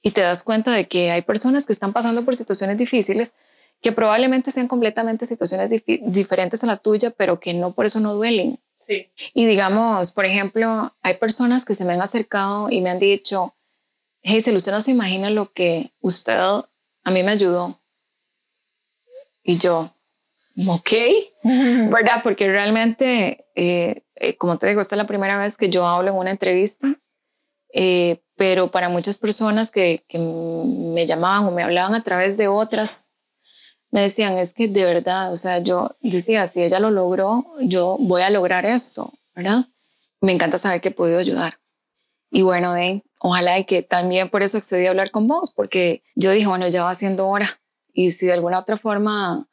y 0.03 0.13
te 0.13 0.21
das 0.21 0.43
cuenta 0.43 0.73
de 0.73 0.89
que 0.89 1.11
hay 1.11 1.23
personas 1.23 1.67
que 1.67 1.73
están 1.73 1.93
pasando 1.93 2.25
por 2.25 2.37
situaciones 2.37 2.79
difíciles, 2.79 3.35
que 3.81 3.93
probablemente 3.93 4.51
sean 4.51 4.69
completamente 4.69 5.27
situaciones 5.27 5.71
diferentes 6.03 6.63
a 6.63 6.67
la 6.67 6.77
tuya, 6.77 7.11
pero 7.11 7.41
que 7.41 7.53
no 7.55 7.73
por 7.73 7.87
eso 7.87 8.01
no 8.01 8.15
duelen. 8.15 8.59
Sí. 8.77 9.11
Y 9.35 9.47
digamos, 9.47 10.13
por 10.13 10.25
ejemplo, 10.25 10.95
hay 11.03 11.15
personas 11.15 11.65
que 11.65 11.75
se 11.75 11.85
me 11.85 11.93
han 11.93 12.03
acercado 12.03 12.71
y 12.71 12.81
me 12.81 12.91
han 12.91 12.99
dicho, 12.99 13.55
hey, 14.23 14.39
usted 14.39 14.73
no 14.73 14.81
se 14.81 14.93
imagina 14.93 15.31
lo 15.31 15.53
que 15.53 15.91
usted 16.01 16.37
a 16.37 17.11
mí 17.11 17.23
me 17.23 17.33
ayudó. 17.33 17.79
Y 19.43 19.59
yo, 19.59 19.91
ok, 20.67 20.91
¿verdad? 21.45 22.21
Porque 22.23 22.49
realmente, 22.49 23.47
eh, 23.55 24.03
eh, 24.17 24.37
como 24.37 24.59
te 24.59 24.69
digo, 24.69 24.81
esta 24.81 24.95
es 24.95 24.99
la 24.99 25.07
primera 25.07 25.37
vez 25.39 25.57
que 25.57 25.71
yo 25.71 25.87
hablo 25.87 26.11
en 26.11 26.17
una 26.17 26.31
entrevista, 26.31 26.97
eh, 27.75 28.23
pero 28.37 28.69
para 28.69 28.89
muchas 28.89 29.19
personas 29.19 29.71
que, 29.71 30.05
que 30.09 30.19
me 30.19 31.07
llamaban 31.07 31.47
o 31.47 31.51
me 31.51 31.63
hablaban 31.63 31.95
a 31.95 32.03
través 32.03 32.37
de 32.37 32.49
otras 32.49 33.03
me 33.93 34.01
decían, 34.01 34.39
es 34.39 34.55
que 34.55 34.69
de 34.69 34.87
verdad, 34.87 35.33
o 35.33 35.37
sea, 35.37 35.59
yo 35.59 35.97
decía, 36.01 36.47
si 36.47 36.63
ella 36.63 36.81
lo 36.81 36.91
logró, 36.91 37.45
yo 37.61 37.99
voy 38.01 38.23
a 38.23 38.31
lograr 38.31 38.65
esto, 38.65 39.13
¿verdad? 39.35 39.67
Me 40.21 40.33
encanta 40.33 40.57
saber 40.57 40.81
que 40.81 40.89
he 40.89 40.93
podido 40.93 41.19
ayudar. 41.19 41.61
Y 42.31 42.41
bueno, 42.41 42.73
de, 42.73 43.05
ojalá 43.21 43.59
y 43.59 43.67
que 43.67 43.83
también 43.83 44.31
por 44.31 44.43
eso 44.43 44.57
accedí 44.57 44.87
a 44.87 44.91
hablar 44.91 45.11
con 45.11 45.27
vos, 45.27 45.53
porque 45.55 46.03
yo 46.15 46.31
dije, 46.31 46.47
bueno, 46.47 46.67
ya 46.69 46.85
va 46.85 46.95
siendo 46.95 47.29
hora. 47.29 47.61
Y 47.93 48.11
si 48.11 48.27
de 48.27 48.33
alguna 48.33 48.59
otra 48.59 48.77
forma 48.77 49.49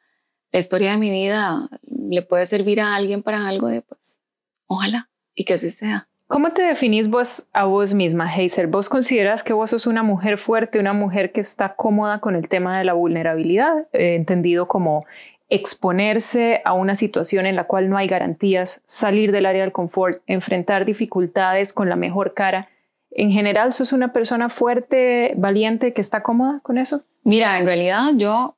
la 0.52 0.58
historia 0.58 0.92
de 0.92 0.98
mi 0.98 1.10
vida 1.10 1.68
le 1.82 2.22
puede 2.22 2.46
servir 2.46 2.80
a 2.80 2.94
alguien 2.94 3.22
para 3.22 3.48
algo, 3.48 3.68
de, 3.68 3.82
pues 3.82 4.20
ojalá 4.66 5.08
y 5.34 5.44
que 5.44 5.54
así 5.54 5.70
sea. 5.70 6.06
¿Cómo 6.26 6.52
te 6.52 6.62
definís 6.62 7.08
vos 7.08 7.48
a 7.52 7.64
vos 7.64 7.92
misma, 7.92 8.32
Heiser? 8.32 8.68
¿Vos 8.68 8.88
consideras 8.88 9.42
que 9.42 9.52
vos 9.52 9.70
sos 9.70 9.86
una 9.86 10.04
mujer 10.04 10.38
fuerte, 10.38 10.78
una 10.78 10.92
mujer 10.92 11.32
que 11.32 11.40
está 11.40 11.74
cómoda 11.74 12.20
con 12.20 12.36
el 12.36 12.48
tema 12.48 12.78
de 12.78 12.84
la 12.84 12.92
vulnerabilidad, 12.92 13.88
eh, 13.92 14.14
entendido 14.14 14.68
como 14.68 15.06
exponerse 15.48 16.62
a 16.64 16.74
una 16.74 16.94
situación 16.94 17.46
en 17.46 17.56
la 17.56 17.64
cual 17.64 17.88
no 17.88 17.96
hay 17.96 18.06
garantías, 18.06 18.80
salir 18.84 19.32
del 19.32 19.46
área 19.46 19.62
del 19.62 19.72
confort, 19.72 20.22
enfrentar 20.26 20.84
dificultades 20.84 21.72
con 21.72 21.88
la 21.88 21.96
mejor 21.96 22.34
cara? 22.34 22.68
¿En 23.10 23.32
general 23.32 23.72
sos 23.72 23.92
una 23.92 24.12
persona 24.12 24.48
fuerte, 24.48 25.34
valiente, 25.36 25.92
que 25.92 26.00
está 26.00 26.22
cómoda 26.22 26.60
con 26.62 26.78
eso? 26.78 27.02
Mira, 27.22 27.58
en 27.58 27.66
realidad 27.66 28.12
yo 28.16 28.56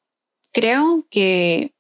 creo 0.52 1.06
que 1.10 1.74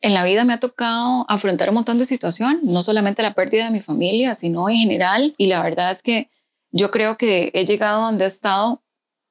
en 0.00 0.14
la 0.14 0.24
vida 0.24 0.44
me 0.44 0.52
ha 0.52 0.60
tocado 0.60 1.24
afrontar 1.28 1.68
un 1.70 1.76
montón 1.76 1.98
de 1.98 2.04
situaciones, 2.04 2.62
no 2.62 2.82
solamente 2.82 3.22
la 3.22 3.34
pérdida 3.34 3.64
de 3.64 3.70
mi 3.70 3.80
familia, 3.80 4.34
sino 4.34 4.68
en 4.68 4.76
general. 4.76 5.34
Y 5.36 5.46
la 5.46 5.62
verdad 5.62 5.90
es 5.90 6.02
que 6.02 6.30
yo 6.70 6.90
creo 6.90 7.16
que 7.16 7.50
he 7.54 7.64
llegado 7.64 8.02
donde 8.02 8.24
he 8.24 8.28
estado 8.28 8.82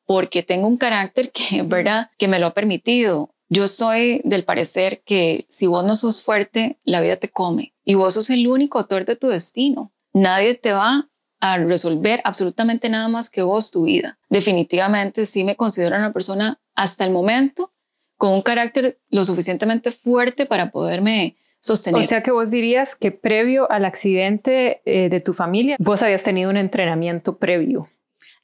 porque 0.06 0.44
tengo 0.44 0.68
un 0.68 0.78
carácter 0.78 1.32
que, 1.34 1.62
¿verdad?, 1.62 2.10
que 2.18 2.28
me 2.28 2.40
lo 2.40 2.48
ha 2.48 2.54
permitido. 2.54 3.34
Yo 3.50 3.68
soy 3.68 4.22
del 4.26 4.44
parecer 4.44 5.02
que 5.06 5.46
si 5.48 5.68
vos 5.68 5.86
no 5.86 5.96
sos 5.96 6.22
fuerte, 6.22 6.78
la 6.84 7.00
vida 7.00 7.16
te 7.16 7.30
come 7.30 7.74
y 7.86 7.96
vos 7.96 8.16
sos 8.16 8.30
el 8.30 8.46
único 8.48 8.78
autor 8.78 9.06
de 9.06 9.16
tu 9.16 9.30
destino. 9.30 9.94
Nadie 10.12 10.56
te 10.56 10.74
va 10.74 11.10
a 11.40 11.58
resolver 11.58 12.22
absolutamente 12.24 12.90
nada 12.90 13.08
más 13.08 13.30
que 13.30 13.42
vos 13.42 13.72
tu 13.72 13.84
vida. 13.84 14.18
Definitivamente 14.30 15.26
sí 15.26 15.44
me 15.44 15.56
considero 15.56 15.96
una 15.96 16.14
persona 16.14 16.60
hasta 16.76 17.06
el 17.06 17.12
momento 17.12 17.74
con 18.18 18.32
un 18.32 18.42
carácter 18.42 19.00
lo 19.10 19.24
suficientemente 19.24 19.92
fuerte 19.92 20.46
para 20.46 20.72
poderme 20.72 21.38
sostener. 21.60 22.04
O 22.04 22.08
sea 22.08 22.24
que 22.24 22.32
vos 22.32 22.50
dirías 22.50 22.96
que 22.96 23.12
previo 23.12 23.70
al 23.72 23.86
accidente 23.86 24.82
eh, 24.86 25.10
de 25.10 25.20
tu 25.20 25.34
familia, 25.34 25.76
vos 25.80 26.02
habías 26.02 26.24
tenido 26.24 26.50
un 26.50 26.58
entrenamiento 26.58 27.38
previo. 27.38 27.90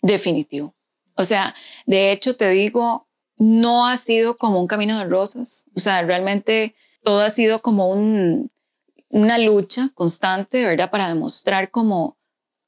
Definitivo. 0.01 0.75
O 1.15 1.23
sea, 1.23 1.55
de 1.85 2.11
hecho 2.11 2.35
te 2.35 2.49
digo, 2.49 3.07
no 3.37 3.87
ha 3.87 3.97
sido 3.97 4.37
como 4.37 4.59
un 4.59 4.67
camino 4.67 4.99
de 4.99 5.05
rosas. 5.05 5.69
O 5.75 5.79
sea, 5.79 6.01
realmente 6.03 6.75
todo 7.01 7.21
ha 7.21 7.29
sido 7.29 7.61
como 7.61 7.89
un, 7.89 8.51
una 9.09 9.37
lucha 9.37 9.89
constante, 9.93 10.63
¿verdad? 10.63 10.91
Para 10.91 11.07
demostrar 11.07 11.71
como, 11.71 12.17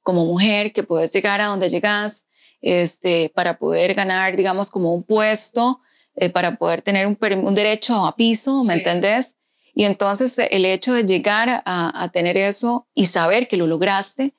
como 0.06 0.24
mujer 0.24 0.72
que 0.72 0.84
puedes 0.84 1.12
llegar 1.12 1.42
a 1.42 1.48
donde 1.48 1.68
llegas, 1.68 2.28
este, 2.62 3.32
para 3.34 3.58
poder 3.58 3.96
ganar, 3.96 4.38
digamos, 4.38 4.70
como 4.70 4.94
un 4.94 5.02
puesto 5.02 5.82
eh, 6.16 6.30
para 6.30 6.58
poder 6.58 6.84
tener 6.84 7.08
un, 7.08 7.18
un, 7.44 7.56
derecho 7.56 8.06
a 8.06 8.16
piso, 8.16 8.64
¿me 8.64 8.76
entendés? 8.76 9.36
Y 9.74 9.84
entonces 9.84 10.38
el 10.38 10.64
hecho 10.66 10.94
de 10.94 11.06
llegar 11.06 11.64
a, 11.66 12.04
a, 12.04 12.12
tener 12.12 12.38
eso 12.38 12.88
y 12.94 13.06
saber 13.06 13.48
que 13.48 13.58
lo 13.58 13.66
lograste, 13.66 14.36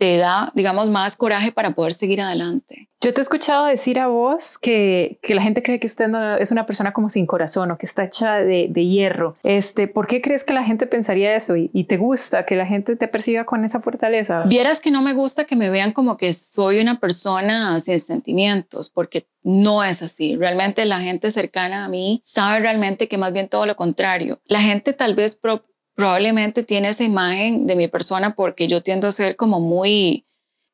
te 0.00 0.16
da, 0.16 0.50
digamos, 0.54 0.88
más 0.88 1.14
coraje 1.14 1.52
para 1.52 1.74
poder 1.74 1.92
seguir 1.92 2.22
adelante. 2.22 2.88
Yo 3.02 3.12
te 3.12 3.20
he 3.20 3.22
escuchado 3.22 3.66
decir 3.66 3.98
a 3.98 4.06
vos 4.06 4.56
que, 4.56 5.18
que 5.22 5.34
la 5.34 5.42
gente 5.42 5.62
cree 5.62 5.78
que 5.78 5.86
usted 5.86 6.08
no, 6.08 6.36
es 6.36 6.50
una 6.50 6.64
persona 6.64 6.94
como 6.94 7.10
sin 7.10 7.26
corazón 7.26 7.70
o 7.70 7.76
que 7.76 7.84
está 7.84 8.04
hecha 8.04 8.36
de, 8.36 8.68
de 8.70 8.86
hierro. 8.86 9.36
Este, 9.42 9.88
¿Por 9.88 10.06
qué 10.06 10.22
crees 10.22 10.42
que 10.42 10.54
la 10.54 10.64
gente 10.64 10.86
pensaría 10.86 11.36
eso 11.36 11.54
y, 11.54 11.70
y, 11.74 11.84
te 11.84 11.98
gusta 11.98 12.46
que 12.46 12.56
la 12.56 12.64
gente 12.64 12.96
te 12.96 13.08
persiga 13.08 13.44
con 13.44 13.62
esa 13.66 13.80
fortaleza? 13.80 14.44
Vieras 14.46 14.80
que 14.80 14.90
no 14.90 15.02
me 15.02 15.12
gusta 15.12 15.44
que 15.44 15.56
me 15.56 15.68
vean 15.68 15.92
como 15.92 16.16
que 16.16 16.32
soy 16.32 16.80
una 16.80 16.98
persona 16.98 17.78
sin 17.78 17.98
sentimientos, 17.98 18.88
porque 18.88 19.26
no 19.42 19.84
es 19.84 20.02
así. 20.02 20.36
Realmente 20.36 20.84
la 20.86 21.00
gente 21.00 21.30
cercana 21.30 21.84
a 21.84 21.88
mí 21.88 22.22
sabe 22.24 22.60
realmente 22.60 23.06
que 23.06 23.18
más 23.18 23.34
bien 23.34 23.48
todo 23.48 23.66
lo 23.66 23.76
contrario. 23.76 24.40
La 24.46 24.60
gente 24.60 24.94
tal 24.94 25.14
vez 25.14 25.36
probablemente 26.00 26.62
tiene 26.62 26.88
esa 26.88 27.04
imagen 27.04 27.66
de 27.66 27.76
mi 27.76 27.86
persona 27.86 28.34
porque 28.34 28.68
yo 28.68 28.82
tiendo 28.82 29.06
a 29.06 29.12
ser 29.12 29.36
como 29.36 29.60
muy 29.60 30.26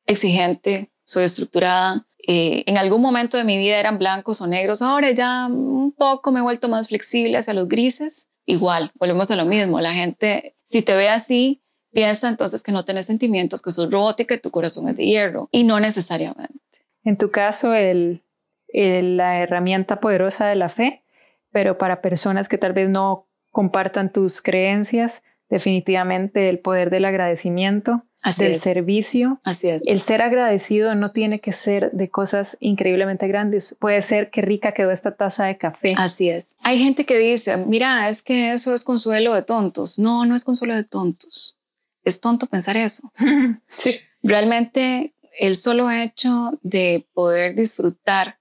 exigente, 0.05 0.89
soy 1.03 1.25
estructurada. 1.25 2.07
Eh, 2.25 2.63
en 2.65 2.77
algún 2.77 3.01
momento 3.01 3.35
de 3.35 3.43
mi 3.43 3.57
vida 3.57 3.77
eran 3.77 3.97
blancos 3.97 4.39
o 4.39 4.47
negros, 4.47 4.81
ahora 4.81 5.11
ya 5.11 5.47
un 5.47 5.91
poco 5.91 6.31
me 6.31 6.39
he 6.39 6.43
vuelto 6.43 6.69
más 6.69 6.87
flexible 6.87 7.37
hacia 7.37 7.53
los 7.53 7.67
grises. 7.67 8.31
Igual, 8.45 8.93
volvemos 8.95 9.29
a 9.29 9.35
lo 9.35 9.43
mismo, 9.43 9.81
la 9.81 9.93
gente, 9.93 10.55
si 10.63 10.81
te 10.81 10.95
ve 10.95 11.09
así, 11.09 11.61
piensa 11.91 12.29
entonces 12.29 12.63
que 12.63 12.71
no 12.71 12.85
tienes 12.85 13.05
sentimientos, 13.05 13.61
que 13.61 13.71
sos 13.71 13.91
robótica 13.91 14.33
y 14.35 14.39
tu 14.39 14.49
corazón 14.49 14.87
es 14.87 14.95
de 14.95 15.07
hierro, 15.07 15.49
y 15.51 15.65
no 15.65 15.81
necesariamente. 15.81 16.85
En 17.03 17.17
tu 17.17 17.31
caso, 17.31 17.73
el, 17.73 18.23
la 18.71 19.39
herramienta 19.41 19.99
poderosa 19.99 20.47
de 20.47 20.55
la 20.55 20.69
fe, 20.69 21.03
pero 21.51 21.77
para 21.77 22.01
personas 22.01 22.47
que 22.47 22.57
tal 22.57 22.71
vez 22.71 22.87
no 22.87 23.26
compartan 23.57 24.11
tus 24.13 24.39
creencias, 24.43 25.23
definitivamente 25.49 26.47
el 26.47 26.59
poder 26.59 26.91
del 26.91 27.05
agradecimiento, 27.05 28.03
del 28.37 28.53
servicio. 28.53 29.41
Así 29.43 29.67
es. 29.67 29.81
El 29.87 29.99
ser 29.99 30.21
agradecido 30.21 30.93
no 30.93 31.09
tiene 31.09 31.41
que 31.41 31.53
ser 31.53 31.89
de 31.91 32.07
cosas 32.07 32.57
increíblemente 32.59 33.27
grandes. 33.27 33.75
Puede 33.79 34.03
ser 34.03 34.29
que 34.29 34.43
rica 34.43 34.73
quedó 34.73 34.91
esta 34.91 35.15
taza 35.15 35.45
de 35.45 35.57
café. 35.57 35.95
Así 35.97 36.29
es. 36.29 36.49
Hay 36.59 36.77
gente 36.77 37.07
que 37.07 37.17
dice, 37.17 37.57
mira, 37.57 38.07
es 38.07 38.21
que 38.21 38.53
eso 38.53 38.75
es 38.75 38.83
consuelo 38.83 39.33
de 39.33 39.41
tontos. 39.41 39.97
No, 39.97 40.23
no 40.23 40.35
es 40.35 40.43
consuelo 40.43 40.75
de 40.75 40.83
tontos. 40.83 41.57
Es 42.03 42.21
tonto 42.21 42.45
pensar 42.45 42.77
eso. 42.77 43.11
sí. 43.65 43.95
Realmente 44.21 45.15
el 45.39 45.55
solo 45.55 45.89
hecho 45.89 46.59
de 46.61 47.07
poder 47.11 47.55
disfrutar 47.55 48.37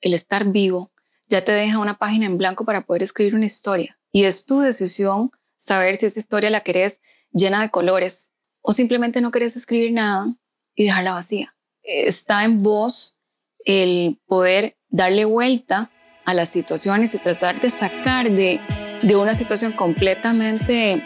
el 0.00 0.14
estar 0.14 0.50
vivo 0.50 0.90
ya 1.28 1.44
te 1.44 1.52
deja 1.52 1.80
una 1.80 1.98
página 1.98 2.24
en 2.24 2.38
blanco 2.38 2.64
para 2.64 2.86
poder 2.86 3.02
escribir 3.02 3.34
una 3.34 3.44
historia. 3.44 3.98
Y 4.14 4.26
es 4.26 4.46
tu 4.46 4.60
decisión 4.60 5.32
saber 5.56 5.96
si 5.96 6.06
esta 6.06 6.20
historia 6.20 6.48
la 6.48 6.62
querés 6.62 7.00
llena 7.32 7.60
de 7.60 7.70
colores 7.70 8.30
o 8.62 8.70
simplemente 8.70 9.20
no 9.20 9.32
querés 9.32 9.56
escribir 9.56 9.92
nada 9.92 10.32
y 10.76 10.84
dejarla 10.84 11.14
vacía. 11.14 11.56
Está 11.82 12.44
en 12.44 12.62
vos 12.62 13.18
el 13.64 14.20
poder 14.26 14.78
darle 14.88 15.24
vuelta 15.24 15.90
a 16.24 16.32
las 16.32 16.48
situaciones 16.48 17.12
y 17.16 17.18
tratar 17.18 17.60
de 17.60 17.70
sacar 17.70 18.30
de, 18.30 18.60
de 19.02 19.16
una 19.16 19.34
situación 19.34 19.72
completamente 19.72 21.02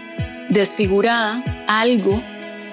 desfigurada 0.50 1.42
algo 1.66 2.22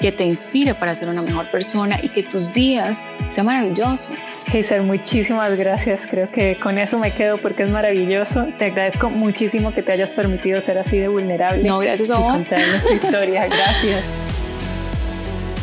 que 0.02 0.12
te 0.12 0.26
inspire 0.26 0.76
para 0.76 0.94
ser 0.96 1.08
una 1.08 1.22
mejor 1.22 1.50
persona 1.50 1.98
y 2.04 2.10
que 2.10 2.24
tus 2.24 2.52
días 2.52 3.10
sean 3.30 3.46
maravillosos. 3.46 4.18
Heiser, 4.48 4.82
muchísimas 4.84 5.58
gracias. 5.58 6.08
Creo 6.08 6.30
que 6.32 6.60
con 6.60 6.78
eso 6.78 7.00
me 7.00 7.14
quedo 7.14 7.38
porque 7.38 7.64
es 7.64 7.70
maravilloso. 7.70 8.46
Te 8.60 8.66
agradezco 8.66 9.10
muchísimo 9.10 9.74
que 9.74 9.82
te 9.82 9.92
hayas 9.92 10.14
permitido 10.14 10.62
ser 10.62 10.78
así 10.78 10.98
de 10.98 11.08
vulnerable. 11.08 11.64
No, 11.64 11.80
gracias 11.80 12.12
a 12.12 12.18
vos. 12.20 12.44
contar 12.44 12.60
nuestra 12.60 12.94
historia. 13.04 13.48
Gracias. 13.48 14.04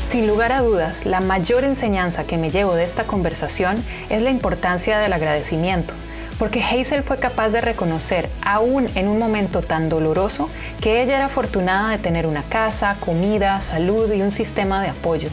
Sin 0.02 0.26
lugar 0.26 0.52
a 0.52 0.60
dudas, 0.60 1.06
la 1.06 1.20
mayor 1.20 1.64
enseñanza 1.64 2.24
que 2.24 2.36
me 2.36 2.50
llevo 2.50 2.74
de 2.74 2.84
esta 2.84 3.04
conversación 3.04 3.76
es 4.10 4.22
la 4.22 4.30
importancia 4.30 4.98
del 4.98 5.12
agradecimiento, 5.12 5.94
porque 6.38 6.62
Hazel 6.62 7.02
fue 7.02 7.18
capaz 7.18 7.50
de 7.50 7.60
reconocer, 7.60 8.28
aún 8.44 8.88
en 8.94 9.08
un 9.08 9.18
momento 9.18 9.62
tan 9.62 9.88
doloroso, 9.88 10.50
que 10.80 11.00
ella 11.00 11.16
era 11.16 11.26
afortunada 11.26 11.90
de 11.90 11.98
tener 11.98 12.26
una 12.26 12.42
casa, 12.42 12.96
comida, 13.00 13.60
salud 13.62 14.12
y 14.12 14.20
un 14.20 14.32
sistema 14.32 14.82
de 14.82 14.88
apoyo. 14.88 15.28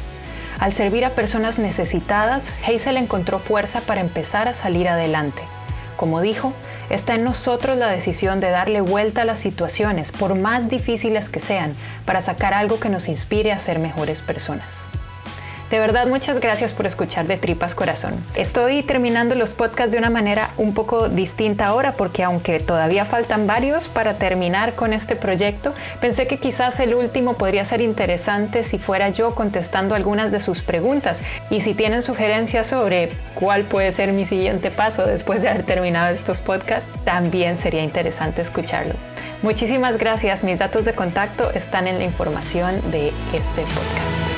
Al 0.59 0.73
servir 0.73 1.05
a 1.05 1.11
personas 1.11 1.57
necesitadas, 1.57 2.49
Hazel 2.67 2.97
encontró 2.97 3.39
fuerza 3.39 3.79
para 3.79 4.01
empezar 4.01 4.49
a 4.49 4.53
salir 4.53 4.89
adelante. 4.89 5.41
Como 5.95 6.19
dijo, 6.19 6.53
está 6.89 7.15
en 7.15 7.23
nosotros 7.23 7.77
la 7.77 7.87
decisión 7.87 8.41
de 8.41 8.49
darle 8.49 8.81
vuelta 8.81 9.21
a 9.21 9.25
las 9.25 9.39
situaciones, 9.39 10.11
por 10.11 10.35
más 10.35 10.67
difíciles 10.67 11.29
que 11.29 11.39
sean, 11.39 11.71
para 12.05 12.19
sacar 12.19 12.53
algo 12.53 12.79
que 12.81 12.89
nos 12.89 13.07
inspire 13.07 13.53
a 13.53 13.59
ser 13.61 13.79
mejores 13.79 14.21
personas. 14.21 14.65
De 15.69 15.79
verdad, 15.79 16.07
muchas 16.07 16.39
gracias 16.39 16.73
por 16.73 16.87
escuchar 16.87 17.27
de 17.27 17.37
Tripas 17.37 17.75
Corazón. 17.75 18.25
Estoy 18.33 18.81
terminando 18.81 19.35
los 19.35 19.53
podcasts 19.53 19.91
de 19.91 19.99
una 19.99 20.09
manera 20.09 20.49
un 20.57 20.73
poco 20.73 21.09
distinta 21.09 21.67
ahora 21.67 21.93
porque 21.93 22.23
aunque 22.23 22.59
todavía 22.59 23.05
faltan 23.05 23.45
varios 23.45 23.87
para 23.87 24.15
terminar 24.15 24.73
con 24.73 24.93
este 24.93 25.15
proyecto, 25.15 25.75
pensé 26.01 26.25
que 26.25 26.39
quizás 26.39 26.79
el 26.79 26.95
último 26.95 27.35
podría 27.35 27.65
ser 27.65 27.81
interesante 27.81 28.63
si 28.63 28.79
fuera 28.79 29.09
yo 29.09 29.35
contestando 29.35 29.93
algunas 29.93 30.31
de 30.31 30.41
sus 30.41 30.63
preguntas 30.63 31.21
y 31.51 31.61
si 31.61 31.75
tienen 31.75 32.01
sugerencias 32.01 32.65
sobre 32.65 33.11
cuál 33.35 33.63
puede 33.63 33.91
ser 33.91 34.11
mi 34.11 34.25
siguiente 34.25 34.71
paso 34.71 35.05
después 35.05 35.43
de 35.43 35.49
haber 35.49 35.63
terminado 35.63 36.11
estos 36.11 36.41
podcasts, 36.41 36.89
también 37.03 37.57
sería 37.57 37.83
interesante 37.83 38.41
escucharlo. 38.41 38.95
Muchísimas 39.43 39.97
gracias, 39.97 40.43
mis 40.43 40.57
datos 40.57 40.83
de 40.85 40.93
contacto 40.93 41.51
están 41.51 41.87
en 41.87 41.99
la 41.99 42.05
información 42.05 42.73
de 42.91 43.09
este 43.33 43.61
podcast. 43.61 44.28